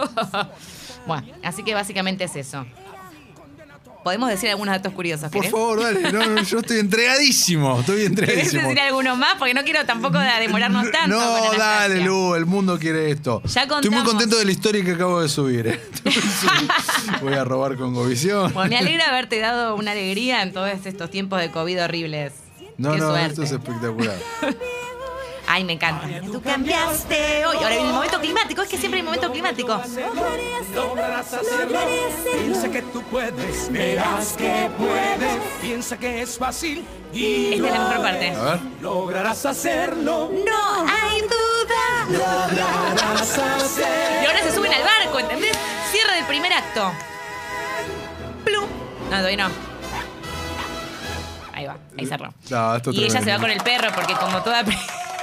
bueno, 1.06 1.28
así 1.44 1.64
que 1.64 1.74
básicamente 1.74 2.24
es 2.24 2.36
eso. 2.36 2.66
Podemos 4.04 4.30
decir 4.30 4.50
algunos 4.50 4.74
datos 4.74 4.94
curiosos, 4.94 5.30
Por 5.30 5.42
¿querés? 5.42 5.52
favor, 5.52 5.82
dale. 5.84 6.12
No, 6.12 6.26
no, 6.26 6.42
yo 6.42 6.60
estoy 6.60 6.80
entregadísimo. 6.80 7.80
Estoy 7.82 7.96
¿Querés 7.98 8.10
entregadísimo. 8.10 8.62
decir 8.64 8.80
alguno 8.80 9.16
más? 9.16 9.36
Porque 9.38 9.54
no 9.54 9.64
quiero 9.64 9.86
tampoco 9.86 10.18
demorarnos 10.20 10.90
tanto. 10.92 11.16
No, 11.16 11.54
dale, 11.54 12.02
Lu, 12.04 12.34
el 12.36 12.46
mundo 12.48 12.80
quiere 12.80 13.12
esto. 13.12 13.42
Ya 13.46 13.62
Estoy 13.64 13.82
muy 13.82 13.84
contamos. 14.00 14.10
contento 14.10 14.38
de 14.38 14.46
la 14.46 14.52
historia 14.52 14.84
que 14.84 14.92
acabo 14.94 15.22
de 15.22 15.30
subir. 15.30 15.68
eh. 15.68 15.80
Voy 17.22 17.34
a 17.34 17.44
robar 17.44 17.76
con 17.78 17.94
Govisión. 17.94 18.52
Bueno, 18.54 18.70
me 18.72 18.78
alegra 18.80 19.10
haberte 19.10 19.40
dado 19.40 19.76
una 19.76 19.92
alegría 19.92 20.42
en 20.42 20.52
todos 20.54 20.70
estos 20.86 21.12
tiempos 21.12 21.40
de 21.40 21.52
COVID 21.52 21.84
horribles. 21.84 22.34
No, 22.78 22.94
Qué 22.94 22.98
no, 23.00 23.10
suerte. 23.10 23.28
esto 23.28 23.44
es 23.44 23.52
espectacular. 23.52 24.16
Ay, 25.54 25.66
me 25.66 25.74
encanta. 25.74 26.08
Tú 26.32 26.42
cambiaste 26.42 27.46
hoy. 27.46 27.58
Ahora 27.58 27.70
viene 27.72 27.88
el 27.90 27.94
momento 27.94 28.22
climático. 28.22 28.62
Es 28.62 28.70
que 28.70 28.78
siempre 28.78 29.02
hay 29.02 29.06
momento 29.06 29.30
climático. 29.30 29.82
Lograrás 30.74 31.34
hacerlo. 31.34 31.80
Piensa 32.40 32.72
que 32.72 32.82
tú 32.84 33.02
puedes, 33.04 33.70
verás 33.70 34.34
que 34.38 34.70
puedes. 34.78 35.42
Piensa 35.60 36.00
que 36.00 36.22
es 36.22 36.38
fácil 36.38 36.86
y 37.12 37.56
Esta 37.56 37.68
es 37.68 37.74
la 37.74 37.80
mejor 37.80 38.02
parte. 38.02 38.30
A 38.30 38.44
ver. 38.44 38.60
lograrás 38.80 39.46
hacerlo. 39.46 40.32
No 40.32 40.86
hay 40.88 41.20
duda. 41.20 42.06
Lograrás 42.08 43.38
hacer. 43.38 44.24
Y 44.24 44.26
ahora 44.28 44.44
se 44.44 44.56
suben 44.56 44.74
al 44.74 44.84
barco, 44.84 45.20
¿entendés? 45.20 45.58
Cierre 45.92 46.16
del 46.16 46.26
primer 46.28 46.54
acto. 46.54 46.94
Plum. 48.46 48.64
No, 49.10 49.18
todavía 49.18 49.50
no. 49.50 49.54
Ahí 51.52 51.66
va, 51.66 51.76
ahí 52.00 52.06
cerró. 52.06 52.34
No, 52.50 52.94
y 52.94 53.04
ella 53.04 53.22
se 53.22 53.32
va 53.32 53.38
con 53.38 53.52
el 53.52 53.62
perro 53.62 53.90
porque 53.94 54.14
como 54.14 54.42
toda... 54.42 54.64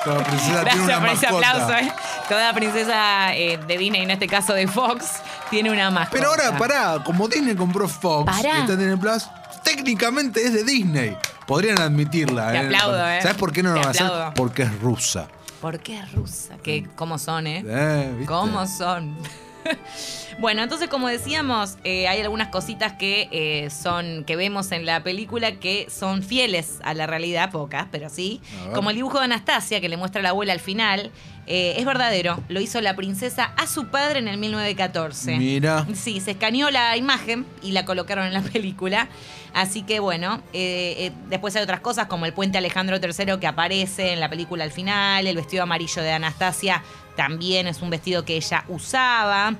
Toda 0.08 0.24
princesa 0.24 0.64
tiene 0.64 0.64
Gracias 0.64 0.84
una 0.84 1.00
por 1.00 1.08
ese 1.08 1.26
aplauso, 1.26 1.72
¿eh? 1.74 1.92
Toda 2.28 2.52
princesa 2.54 3.34
eh, 3.34 3.58
de 3.66 3.78
Disney, 3.78 4.02
en 4.02 4.10
este 4.10 4.26
caso 4.26 4.54
de 4.54 4.66
Fox, 4.66 5.16
tiene 5.50 5.70
una 5.70 5.90
mascota. 5.90 6.16
Pero 6.18 6.30
ahora, 6.30 6.56
pará, 6.56 7.04
como 7.04 7.28
Disney 7.28 7.54
compró 7.54 7.88
Fox, 7.88 8.24
Pará. 8.24 8.60
está 8.60 8.72
en 8.72 8.78
Disney 8.78 8.96
Plus, 8.96 9.28
técnicamente 9.62 10.42
es 10.42 10.52
de 10.54 10.64
Disney. 10.64 11.16
Podrían 11.46 11.80
admitirla. 11.80 12.52
Te 12.52 12.56
¿eh? 12.56 12.66
aplaudo, 12.66 13.08
¿eh? 13.08 13.20
¿Sabes 13.22 13.36
por 13.36 13.52
qué 13.52 13.62
no 13.62 13.70
lo 13.70 13.76
van 13.76 13.88
a 13.88 13.90
hacer? 13.90 14.06
aplaudo. 14.06 14.34
Porque 14.34 14.62
es 14.62 14.80
rusa. 14.80 15.28
¿Por 15.60 15.78
qué 15.80 15.98
es 15.98 16.12
rusa? 16.12 16.56
Que 16.62 16.86
cómo 16.94 17.18
son, 17.18 17.46
¿eh? 17.46 17.64
Eh, 17.66 18.10
¿viste? 18.12 18.26
¿Cómo 18.26 18.66
son? 18.66 19.16
bueno, 20.38 20.62
entonces 20.62 20.88
como 20.88 21.08
decíamos, 21.08 21.78
eh, 21.84 22.08
hay 22.08 22.20
algunas 22.20 22.48
cositas 22.48 22.94
que 22.94 23.28
eh, 23.30 23.70
son 23.70 24.24
que 24.24 24.36
vemos 24.36 24.72
en 24.72 24.86
la 24.86 25.02
película 25.02 25.56
que 25.56 25.88
son 25.90 26.22
fieles 26.22 26.78
a 26.82 26.94
la 26.94 27.06
realidad, 27.06 27.50
pocas, 27.50 27.86
pero 27.90 28.08
sí. 28.08 28.40
Como 28.74 28.90
el 28.90 28.96
dibujo 28.96 29.18
de 29.18 29.24
Anastasia 29.24 29.80
que 29.80 29.88
le 29.88 29.96
muestra 29.96 30.20
a 30.20 30.22
la 30.22 30.30
abuela 30.30 30.52
al 30.52 30.60
final, 30.60 31.10
eh, 31.48 31.74
es 31.78 31.84
verdadero. 31.84 32.42
Lo 32.48 32.60
hizo 32.60 32.80
la 32.80 32.94
princesa 32.94 33.52
a 33.56 33.66
su 33.66 33.88
padre 33.88 34.18
en 34.18 34.28
el 34.28 34.36
1914. 34.38 35.38
Mira. 35.38 35.86
Sí, 35.94 36.20
se 36.20 36.32
escaneó 36.32 36.70
la 36.70 36.96
imagen 36.96 37.46
y 37.62 37.72
la 37.72 37.84
colocaron 37.84 38.26
en 38.26 38.34
la 38.34 38.42
película. 38.52 39.08
Así 39.54 39.82
que 39.82 39.98
bueno, 39.98 40.42
eh, 40.52 40.94
eh, 40.98 41.12
después 41.28 41.56
hay 41.56 41.62
otras 41.62 41.80
cosas 41.80 42.06
como 42.06 42.26
el 42.26 42.34
puente 42.34 42.58
Alejandro 42.58 42.98
III 43.02 43.38
que 43.40 43.46
aparece 43.46 44.12
en 44.12 44.20
la 44.20 44.28
película 44.28 44.62
al 44.62 44.70
final, 44.70 45.26
el 45.26 45.36
vestido 45.36 45.62
amarillo 45.62 46.02
de 46.02 46.12
Anastasia 46.12 46.82
también 47.16 47.66
es 47.66 47.82
un 47.82 47.90
vestido 47.90 48.24
que 48.24 48.36
ella 48.36 48.64
usaba. 48.68 49.56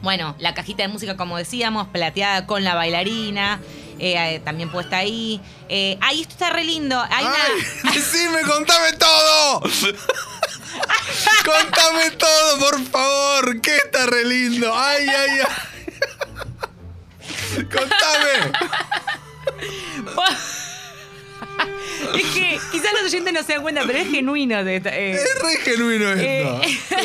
Bueno, 0.00 0.36
la 0.38 0.54
cajita 0.54 0.84
de 0.84 0.88
música, 0.88 1.16
como 1.16 1.36
decíamos, 1.36 1.88
plateada 1.88 2.46
con 2.46 2.62
la 2.62 2.76
bailarina, 2.76 3.58
eh, 3.98 4.36
eh, 4.36 4.40
también 4.44 4.70
puesta 4.70 4.98
ahí. 4.98 5.40
Eh, 5.68 5.98
ay, 6.00 6.20
esto 6.20 6.34
está 6.34 6.50
re 6.50 6.62
lindo. 6.62 6.96
Hay 7.10 7.24
una... 7.24 7.34
¡Ay! 7.34 7.94
¡Decime, 7.94 8.42
contame 8.42 8.92
todo! 8.92 9.62
¡Contame 11.44 12.10
todo, 12.12 12.58
por 12.58 12.82
favor! 12.84 13.60
¡Que 13.60 13.76
está 13.76 14.06
re 14.06 14.24
lindo! 14.24 14.72
¡Ay, 14.74 15.06
ay, 15.08 15.30
ay! 15.40 15.46
¡Contame! 17.64 18.52
es 22.14 22.26
que 22.32 22.58
quizás 22.70 22.92
los 22.94 23.02
oyentes 23.12 23.32
no 23.32 23.42
se 23.42 23.52
dan 23.54 23.62
cuenta, 23.62 23.82
pero 23.86 23.98
es 23.98 24.08
genuino. 24.10 24.62
de 24.64 24.76
eh. 24.76 25.12
Es 25.12 25.42
re 25.42 25.56
genuino 25.62 26.10
esto. 26.12 26.60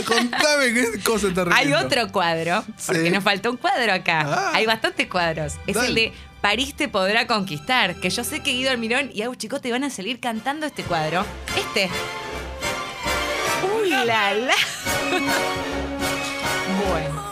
Contame 0.06 0.74
qué 0.74 1.00
cosa 1.04 1.28
está 1.28 1.46
re 1.46 1.52
Hay 1.54 1.65
lindo. 1.67 1.80
otro 1.86 2.12
cuadro, 2.12 2.63
porque 2.86 3.04
Sí. 3.06 3.10
nos 3.12 3.24
faltó 3.24 3.52
un 3.52 3.58
cuadro 3.58 3.93
acá. 3.93 4.22
Ah. 4.28 4.52
Hay 4.54 4.65
bastantes 4.65 5.08
cuadros. 5.08 5.54
Es 5.67 5.76
Dale. 5.76 5.88
el 5.88 5.96
de 5.96 6.13
París 6.41 6.76
te 6.76 6.88
podrá 6.89 7.26
conquistar, 7.28 7.96
que 7.96 8.10
yo 8.10 8.24
sé 8.24 8.41
que 8.41 8.52
Guido 8.52 8.72
Almirón 8.72 9.10
y 9.13 9.22
Agus 9.22 9.38
Chicote 9.38 9.72
van 9.72 9.84
a 9.86 9.89
salir 9.89 10.19
cantando 10.19 10.65
este 10.65 10.84
cuadro. 10.84 11.26
Este. 11.58 11.89
¡Uy, 13.63 13.89
la, 13.89 14.34
la! 14.34 14.54
bueno. 16.89 17.23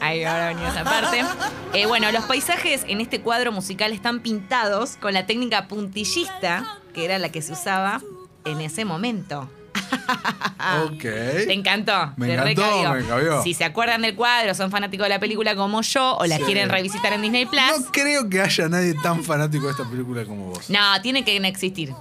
Ahí 0.00 0.24
ahora 0.24 0.48
venía 0.48 0.68
esa 0.68 0.84
parte. 0.84 1.24
Eh, 1.72 1.86
bueno, 1.86 2.12
los 2.12 2.24
paisajes 2.24 2.84
en 2.86 3.00
este 3.00 3.20
cuadro 3.20 3.52
musical 3.52 3.92
están 3.92 4.20
pintados 4.20 4.96
con 4.96 5.14
la 5.14 5.26
técnica 5.26 5.68
puntillista, 5.68 6.78
que 6.94 7.04
era 7.04 7.18
la 7.18 7.30
que 7.30 7.42
se 7.42 7.52
usaba 7.52 8.00
en 8.44 8.60
ese 8.60 8.84
momento. 8.84 9.50
Ok. 10.84 11.00
¿Te 11.00 11.52
encantó? 11.52 12.12
Me 12.16 12.26
Te 12.26 12.32
encantó, 12.34 12.94
me 12.94 13.04
cabió. 13.04 13.42
Si 13.42 13.54
se 13.54 13.64
acuerdan 13.64 14.02
del 14.02 14.14
cuadro, 14.16 14.54
son 14.54 14.70
fanáticos 14.70 15.04
de 15.04 15.10
la 15.10 15.20
película 15.20 15.54
como 15.54 15.80
yo, 15.82 16.16
o 16.16 16.26
la 16.26 16.38
quieren 16.38 16.68
revisitar 16.68 17.12
en 17.12 17.22
Disney 17.22 17.46
Plus. 17.46 17.62
No 17.78 17.92
creo 17.92 18.28
que 18.28 18.40
haya 18.40 18.68
nadie 18.68 18.94
tan 18.94 19.22
fanático 19.22 19.66
de 19.66 19.72
esta 19.72 19.88
película 19.88 20.24
como 20.24 20.46
vos. 20.46 20.68
No, 20.68 21.00
tiene 21.02 21.24
que 21.24 21.36
existir. 21.36 21.92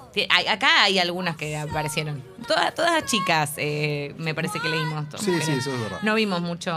Acá 0.49 0.83
hay 0.83 0.99
algunas 0.99 1.35
que 1.35 1.55
aparecieron. 1.57 2.23
Todas, 2.47 2.73
todas 2.73 3.05
chicas, 3.05 3.53
eh, 3.57 4.13
me 4.17 4.33
parece 4.33 4.59
que 4.59 4.69
leímos. 4.69 5.09
todas 5.09 5.25
Sí, 5.25 5.33
sí, 5.41 5.51
eso 5.51 5.73
es 5.73 5.81
verdad. 5.81 5.99
No 6.01 6.15
vimos 6.15 6.41
mucho, 6.41 6.73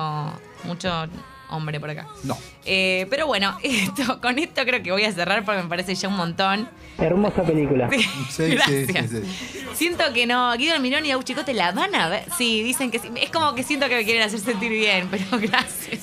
mucho 0.64 1.06
hombre 1.50 1.80
por 1.80 1.90
acá. 1.90 2.06
No. 2.24 2.36
Eh, 2.64 3.06
pero 3.10 3.26
bueno, 3.26 3.56
esto, 3.62 4.20
con 4.20 4.38
esto 4.38 4.62
creo 4.64 4.82
que 4.82 4.92
voy 4.92 5.04
a 5.04 5.12
cerrar 5.12 5.44
porque 5.44 5.62
me 5.62 5.68
parece 5.68 5.94
ya 5.94 6.08
un 6.08 6.16
montón. 6.16 6.68
Hermosa 6.98 7.42
película. 7.42 7.88
Sí, 7.90 8.02
sí, 8.30 8.46
Gracias. 8.50 9.10
sí, 9.10 9.22
sí. 9.22 9.66
Siento 9.74 10.04
que 10.12 10.26
no, 10.26 10.52
Guido 10.56 10.74
Almirón 10.74 11.06
y 11.06 11.12
Chicote 11.24 11.54
la 11.54 11.72
van 11.72 11.94
a 11.94 12.08
ver. 12.08 12.24
Sí, 12.36 12.62
dicen 12.62 12.90
que 12.90 12.98
sí. 12.98 13.08
Es 13.20 13.30
como 13.30 13.54
que 13.54 13.62
siento 13.62 13.88
que 13.88 13.96
me 13.96 14.04
quieren 14.04 14.22
hacer 14.22 14.40
sentir 14.40 14.70
bien, 14.70 15.08
pero 15.10 15.24
gracias. 15.32 16.00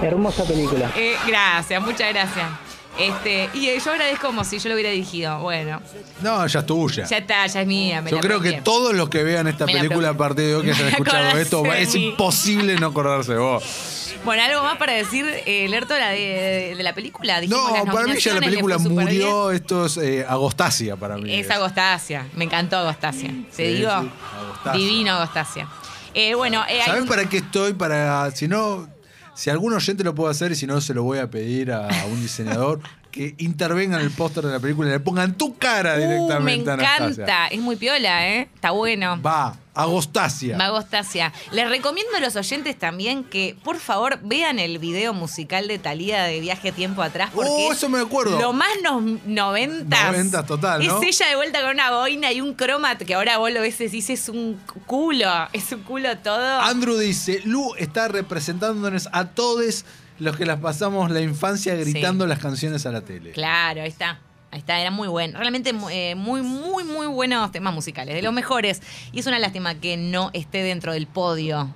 Hermosa 0.00 0.44
película. 0.44 0.90
Eh, 0.96 1.14
gracias, 1.26 1.82
muchas 1.82 2.12
gracias. 2.12 2.65
Este, 2.98 3.50
y 3.52 3.78
yo 3.78 3.90
agradezco 3.92 4.28
como 4.28 4.42
si 4.44 4.58
yo 4.58 4.68
lo 4.70 4.74
hubiera 4.74 4.90
dirigido. 4.90 5.38
Bueno, 5.40 5.80
No, 6.22 6.46
ya 6.46 6.60
es 6.60 6.66
tuya. 6.66 7.04
ya 7.04 7.18
está, 7.18 7.46
ya 7.46 7.60
es 7.60 7.66
mía. 7.66 8.00
me 8.00 8.10
Yo 8.10 8.16
la 8.16 8.22
creo 8.22 8.40
que 8.40 8.52
todos 8.62 8.94
los 8.94 9.08
que 9.10 9.22
vean 9.22 9.46
esta 9.48 9.66
Me 9.66 9.72
película 9.74 10.10
a 10.10 10.14
partir 10.16 10.46
de 10.46 10.54
hoy 10.56 10.64
que 10.64 10.70
hayan 10.72 10.88
escuchado 10.88 11.36
esto, 11.38 11.64
es 11.74 11.94
imposible 11.94 12.76
no 12.76 12.86
acordarse 12.88 13.32
de 13.32 13.38
vos. 13.38 14.12
Bueno, 14.24 14.42
algo 14.42 14.62
más 14.62 14.76
para 14.78 14.94
decir, 14.94 15.24
eh, 15.46 15.68
leer 15.68 15.84
toda 15.86 16.00
la 16.00 16.08
de, 16.08 16.74
de 16.76 16.82
la 16.82 16.94
película. 16.94 17.38
Dijimos 17.40 17.70
No, 17.84 17.92
para 17.92 18.06
mí 18.08 18.18
ya 18.18 18.34
la 18.34 18.40
película 18.40 18.78
murió, 18.78 19.52
esto 19.52 19.86
es 19.86 19.98
eh, 19.98 20.24
Agostasia 20.28 20.96
para 20.96 21.16
mí. 21.16 21.24
bien. 21.24 21.40
Es 21.40 21.50
Agostasia, 21.50 22.26
me 22.34 22.44
encantó 22.44 22.76
Agostasia. 22.78 23.28
Te 23.54 23.66
Sí, 23.68 23.74
digo, 23.76 23.90
sí, 24.00 24.10
Agostasia. 24.42 24.72
divino 24.80 25.12
Agostasia. 25.12 25.68
Eh, 26.14 26.34
bueno, 26.34 26.64
eh, 26.68 26.80
¿Sabes 26.84 27.02
un- 27.02 27.08
para 27.08 27.28
qué 27.28 27.36
estoy? 27.36 27.74
Para, 27.74 28.30
si 28.32 28.48
no, 28.48 28.88
si 29.36 29.50
algún 29.50 29.72
oyente 29.74 30.02
lo 30.02 30.14
puede 30.14 30.32
hacer 30.32 30.50
y 30.50 30.56
si 30.56 30.66
no, 30.66 30.80
se 30.80 30.94
lo 30.94 31.04
voy 31.04 31.18
a 31.18 31.30
pedir 31.30 31.70
a 31.70 31.88
un 32.10 32.20
diseñador 32.20 32.80
que 33.16 33.34
intervengan 33.38 34.00
en 34.00 34.06
el 34.06 34.12
póster 34.12 34.44
de 34.44 34.52
la 34.52 34.60
película 34.60 34.88
y 34.88 34.92
le 34.92 35.00
pongan 35.00 35.34
tu 35.36 35.56
cara 35.56 35.94
Uh, 35.94 35.98
me 35.98 36.06
directamente 36.06 36.70
a 36.70 36.74
Anastasia. 36.74 37.06
encanta. 37.24 37.46
Es 37.48 37.60
muy 37.60 37.76
piola, 37.76 38.28
¿eh? 38.28 38.48
Está 38.54 38.72
bueno. 38.72 39.20
Va, 39.22 39.56
Agostasia. 39.74 40.56
Mago 40.56 40.80
Stasia. 40.82 41.32
Les 41.52 41.68
recomiendo 41.68 42.14
a 42.16 42.20
los 42.20 42.36
oyentes 42.36 42.78
también 42.78 43.24
que, 43.24 43.56
por 43.64 43.78
favor, 43.78 44.18
vean 44.22 44.58
el 44.58 44.78
video 44.78 45.12
musical 45.14 45.66
de 45.68 45.78
Talía 45.78 46.22
de 46.24 46.40
Viaje 46.40 46.72
Tiempo 46.72 47.02
Atrás. 47.02 47.30
Porque 47.34 47.50
Oh, 47.50 47.72
es 47.72 47.78
eso 47.78 47.88
me 47.88 48.00
acuerdo. 48.00 48.38
Lo 48.40 48.52
más 48.52 48.68
no, 48.82 49.00
noventas. 49.26 50.06
Noventas 50.12 50.46
total, 50.46 50.86
¿no? 50.86 51.02
Es 51.02 51.06
ella 51.20 51.30
de 51.30 51.36
vuelta 51.36 51.60
con 51.62 51.70
una 51.70 51.90
boina 51.90 52.32
y 52.32 52.40
un 52.40 52.54
croma 52.54 52.96
que 52.98 53.14
ahora 53.14 53.38
vos 53.38 53.50
lo 53.52 53.60
ves 53.62 53.80
y 53.80 53.84
decís, 53.84 54.10
es 54.10 54.28
un 54.28 54.58
culo. 54.86 55.30
Es 55.52 55.72
un 55.72 55.82
culo 55.82 56.16
todo. 56.18 56.60
Andrew 56.60 56.96
dice, 56.98 57.40
Lu 57.44 57.74
está 57.76 58.08
representándonos 58.08 59.08
a 59.12 59.26
todos 59.26 59.84
los 60.18 60.36
que 60.36 60.46
las 60.46 60.60
pasamos 60.60 61.10
la 61.10 61.20
infancia 61.20 61.74
gritando 61.74 62.26
las 62.26 62.38
canciones 62.38 62.86
a 62.86 62.92
la 62.92 63.00
tele. 63.02 63.32
Claro, 63.32 63.82
ahí 63.82 63.88
está. 63.88 64.20
Ahí 64.52 64.60
está, 64.60 64.80
era 64.80 64.90
muy 64.90 65.08
bueno. 65.08 65.38
Realmente 65.38 65.74
eh, 65.90 66.14
muy, 66.14 66.40
muy, 66.42 66.84
muy 66.84 67.06
buenos 67.08 67.50
temas 67.52 67.74
musicales, 67.74 68.14
de 68.14 68.22
los 68.22 68.32
mejores. 68.32 68.80
Y 69.12 69.18
es 69.20 69.26
una 69.26 69.38
lástima 69.38 69.74
que 69.74 69.96
no 69.96 70.30
esté 70.32 70.62
dentro 70.62 70.92
del 70.92 71.06
podio, 71.06 71.68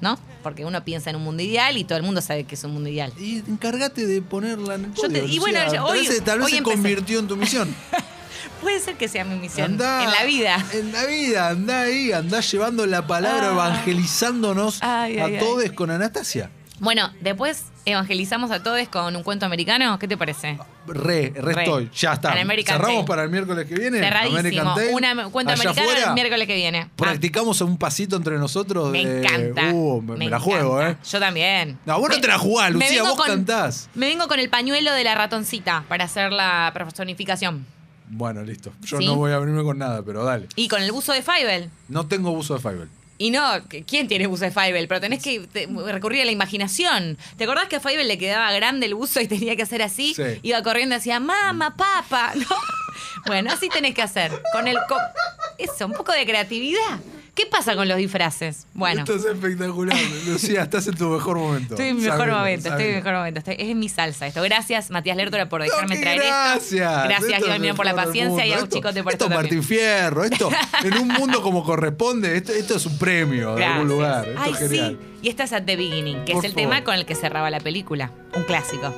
¿no? 0.00 0.18
Porque 0.42 0.64
uno 0.64 0.82
piensa 0.84 1.10
en 1.10 1.16
un 1.16 1.22
mundo 1.22 1.42
ideal 1.42 1.76
y 1.76 1.84
todo 1.84 1.98
el 1.98 2.04
mundo 2.04 2.20
sabe 2.20 2.44
que 2.44 2.54
es 2.56 2.64
un 2.64 2.72
mundo 2.72 2.88
ideal. 2.88 3.12
Y 3.20 3.38
encárgate 3.38 4.06
de 4.06 4.22
ponerla 4.22 4.74
en 4.76 4.86
el 4.86 4.94
Yo 4.94 5.02
te- 5.02 5.20
podio, 5.20 5.24
y 5.26 5.38
bueno, 5.38 5.60
tal 5.66 5.78
hoy- 5.80 6.08
vez, 6.08 6.24
tal 6.24 6.38
vez 6.38 6.46
hoy 6.46 6.52
se 6.52 6.58
empecé. 6.58 6.76
convirtió 6.76 7.18
en 7.20 7.28
tu 7.28 7.36
misión. 7.36 7.72
Puede 8.62 8.80
ser 8.80 8.96
que 8.96 9.06
sea 9.06 9.24
mi 9.24 9.36
misión 9.38 9.72
Andá- 9.78 10.02
en 10.04 10.10
la 10.10 10.24
vida. 10.24 10.64
En 10.72 10.90
la 10.92 11.04
vida, 11.06 11.48
andá 11.50 11.82
ahí, 11.82 12.10
andá 12.10 12.40
llevando 12.40 12.86
la 12.86 13.06
palabra, 13.06 13.50
Ah. 13.50 13.52
evangelizándonos 13.52 14.78
Ay, 14.82 15.18
a 15.18 15.26
ay, 15.26 15.38
todos 15.38 15.70
con 15.72 15.90
Anastasia. 15.90 16.50
Bueno, 16.80 17.10
después 17.20 17.64
evangelizamos 17.84 18.50
a 18.50 18.62
todos 18.62 18.86
con 18.88 19.16
un 19.16 19.22
cuento 19.22 19.46
americano. 19.46 19.98
¿Qué 19.98 20.06
te 20.06 20.16
parece? 20.16 20.58
Re, 20.86 21.32
re, 21.34 21.42
Re. 21.52 21.62
estoy. 21.64 21.90
Ya 21.94 22.12
está. 22.14 22.32
An 22.32 22.38
American 22.38 22.76
Cerramos 22.78 23.04
para 23.04 23.24
el 23.24 23.30
miércoles 23.30 23.66
que 23.66 23.74
viene. 23.74 23.98
Cerradísimo. 23.98 24.38
American. 24.38 24.94
Una- 24.94 25.26
un 25.26 25.32
cuento 25.32 25.52
Allá 25.52 25.62
americano 25.62 25.90
afuera, 25.90 26.08
el 26.08 26.14
miércoles 26.14 26.46
que 26.46 26.54
viene. 26.54 26.78
Ah, 26.82 26.88
Practicamos 26.96 27.60
un 27.60 27.76
pasito 27.78 28.16
entre 28.16 28.38
nosotros. 28.38 28.90
me 28.90 29.04
de- 29.04 29.18
encanta. 29.18 29.70
Uh, 29.74 30.00
me, 30.02 30.16
me 30.16 30.28
la 30.30 30.38
juego, 30.40 30.80
encanta. 30.80 31.00
¿eh? 31.02 31.06
Yo 31.10 31.18
también. 31.20 31.78
No, 31.84 31.98
vos 31.98 32.08
no 32.08 32.14
Me- 32.16 32.20
te 32.22 32.28
la 32.28 32.38
jugás, 32.38 32.68
me 32.72 32.78
Lucía, 32.84 33.02
vengo 33.02 33.16
vos 33.16 33.26
cantás. 33.26 33.90
Me 33.94 34.06
vengo 34.06 34.28
con 34.28 34.38
el 34.38 34.48
pañuelo 34.48 34.92
de 34.92 35.04
la 35.04 35.14
ratoncita 35.14 35.84
para 35.88 36.04
hacer 36.04 36.32
la 36.32 36.70
personificación. 36.72 37.66
Bueno, 38.10 38.42
listo. 38.42 38.72
Yo 38.82 38.98
¿Sí? 38.98 39.04
no 39.06 39.16
voy 39.16 39.32
a 39.32 39.38
venirme 39.38 39.62
con 39.64 39.76
nada, 39.78 40.02
pero 40.02 40.24
dale. 40.24 40.46
Y 40.56 40.68
con 40.68 40.80
el 40.80 40.90
buzo 40.92 41.12
de 41.12 41.20
Fievel. 41.22 41.70
No 41.88 42.06
tengo 42.06 42.30
buzo 42.32 42.54
de 42.54 42.60
Fiverr. 42.60 42.88
Y 43.18 43.30
no, 43.30 43.42
¿quién 43.86 44.06
tiene 44.06 44.26
buzo 44.28 44.44
de 44.44 44.52
Fievel? 44.52 44.86
Pero 44.86 45.00
tenés 45.00 45.22
que 45.22 45.40
te- 45.40 45.66
recurrir 45.86 46.22
a 46.22 46.24
la 46.24 46.30
imaginación. 46.30 47.18
¿Te 47.36 47.44
acordás 47.44 47.66
que 47.68 47.76
a 47.76 47.80
Fievel 47.80 48.06
le 48.06 48.16
quedaba 48.16 48.52
grande 48.52 48.86
el 48.86 48.94
buzo 48.94 49.20
y 49.20 49.26
tenía 49.26 49.56
que 49.56 49.62
hacer 49.62 49.82
así? 49.82 50.14
Sí. 50.14 50.22
Iba 50.42 50.62
corriendo 50.62 50.94
y 50.94 50.98
decía, 50.98 51.18
mamá, 51.18 51.76
papa. 51.76 52.32
¿No? 52.36 52.46
Bueno, 53.26 53.50
así 53.52 53.68
tenés 53.68 53.94
que 53.94 54.02
hacer. 54.02 54.30
Con 54.52 54.68
el. 54.68 54.76
co- 54.88 54.96
Eso, 55.58 55.86
un 55.86 55.92
poco 55.92 56.12
de 56.12 56.24
creatividad. 56.24 57.00
¿Qué 57.38 57.46
pasa 57.46 57.76
con 57.76 57.86
los 57.86 57.96
disfraces? 57.96 58.66
Bueno. 58.74 59.02
Esto 59.02 59.14
es 59.14 59.24
espectacular. 59.24 59.96
Lucía, 60.26 60.62
estás 60.64 60.88
en 60.88 60.96
tu 60.96 61.08
mejor 61.08 61.38
momento. 61.38 61.74
Estoy 61.74 61.90
en 61.90 61.96
mi 61.96 62.02
mejor 62.02 62.28
momento, 62.32 62.68
estoy 62.68 62.82
en 62.84 62.90
mi 62.90 62.96
mejor 62.96 63.12
momento. 63.14 63.38
Estoy- 63.38 63.56
es 63.60 63.76
mi 63.76 63.88
salsa 63.88 64.26
esto. 64.26 64.42
Gracias, 64.42 64.90
Matías 64.90 65.16
Lertora, 65.16 65.48
por 65.48 65.62
dejarme 65.62 65.94
No, 65.94 66.00
traer 66.00 66.22
esto. 66.22 66.34
gracias. 66.34 67.04
Gracias, 67.04 67.40
Iván 67.46 67.76
por 67.76 67.86
la 67.86 67.94
paciencia 67.94 68.44
y 68.44 68.50
a 68.50 68.56
mundo. 68.56 68.64
un 68.64 68.70
chicote 68.70 69.02
por 69.04 69.12
esto. 69.12 69.28
Martín 69.28 69.62
Fierro. 69.62 70.24
Esto, 70.24 70.50
en 70.82 70.94
un 70.98 71.06
mundo 71.08 71.40
como 71.40 71.62
corresponde, 71.62 72.36
esto, 72.36 72.52
esto 72.52 72.74
es 72.76 72.86
un 72.86 72.98
premio 72.98 73.54
de 73.54 73.64
algún 73.64 73.86
Gracias. 73.86 74.26
lugar. 74.26 74.28
Esto 74.28 74.40
Ay, 74.42 74.50
es 74.52 74.58
genial. 74.58 74.98
sí. 75.00 75.18
Y 75.22 75.28
esta 75.28 75.44
es 75.44 75.52
At 75.52 75.62
the 75.62 75.76
Beginning, 75.76 76.24
que 76.24 76.32
Por 76.32 76.44
es 76.44 76.50
el 76.50 76.54
favor. 76.56 76.70
tema 76.72 76.84
con 76.84 76.94
el 76.94 77.06
que 77.06 77.14
cerraba 77.14 77.50
la 77.50 77.60
película. 77.60 78.10
Un 78.34 78.42
clásico. 78.42 78.92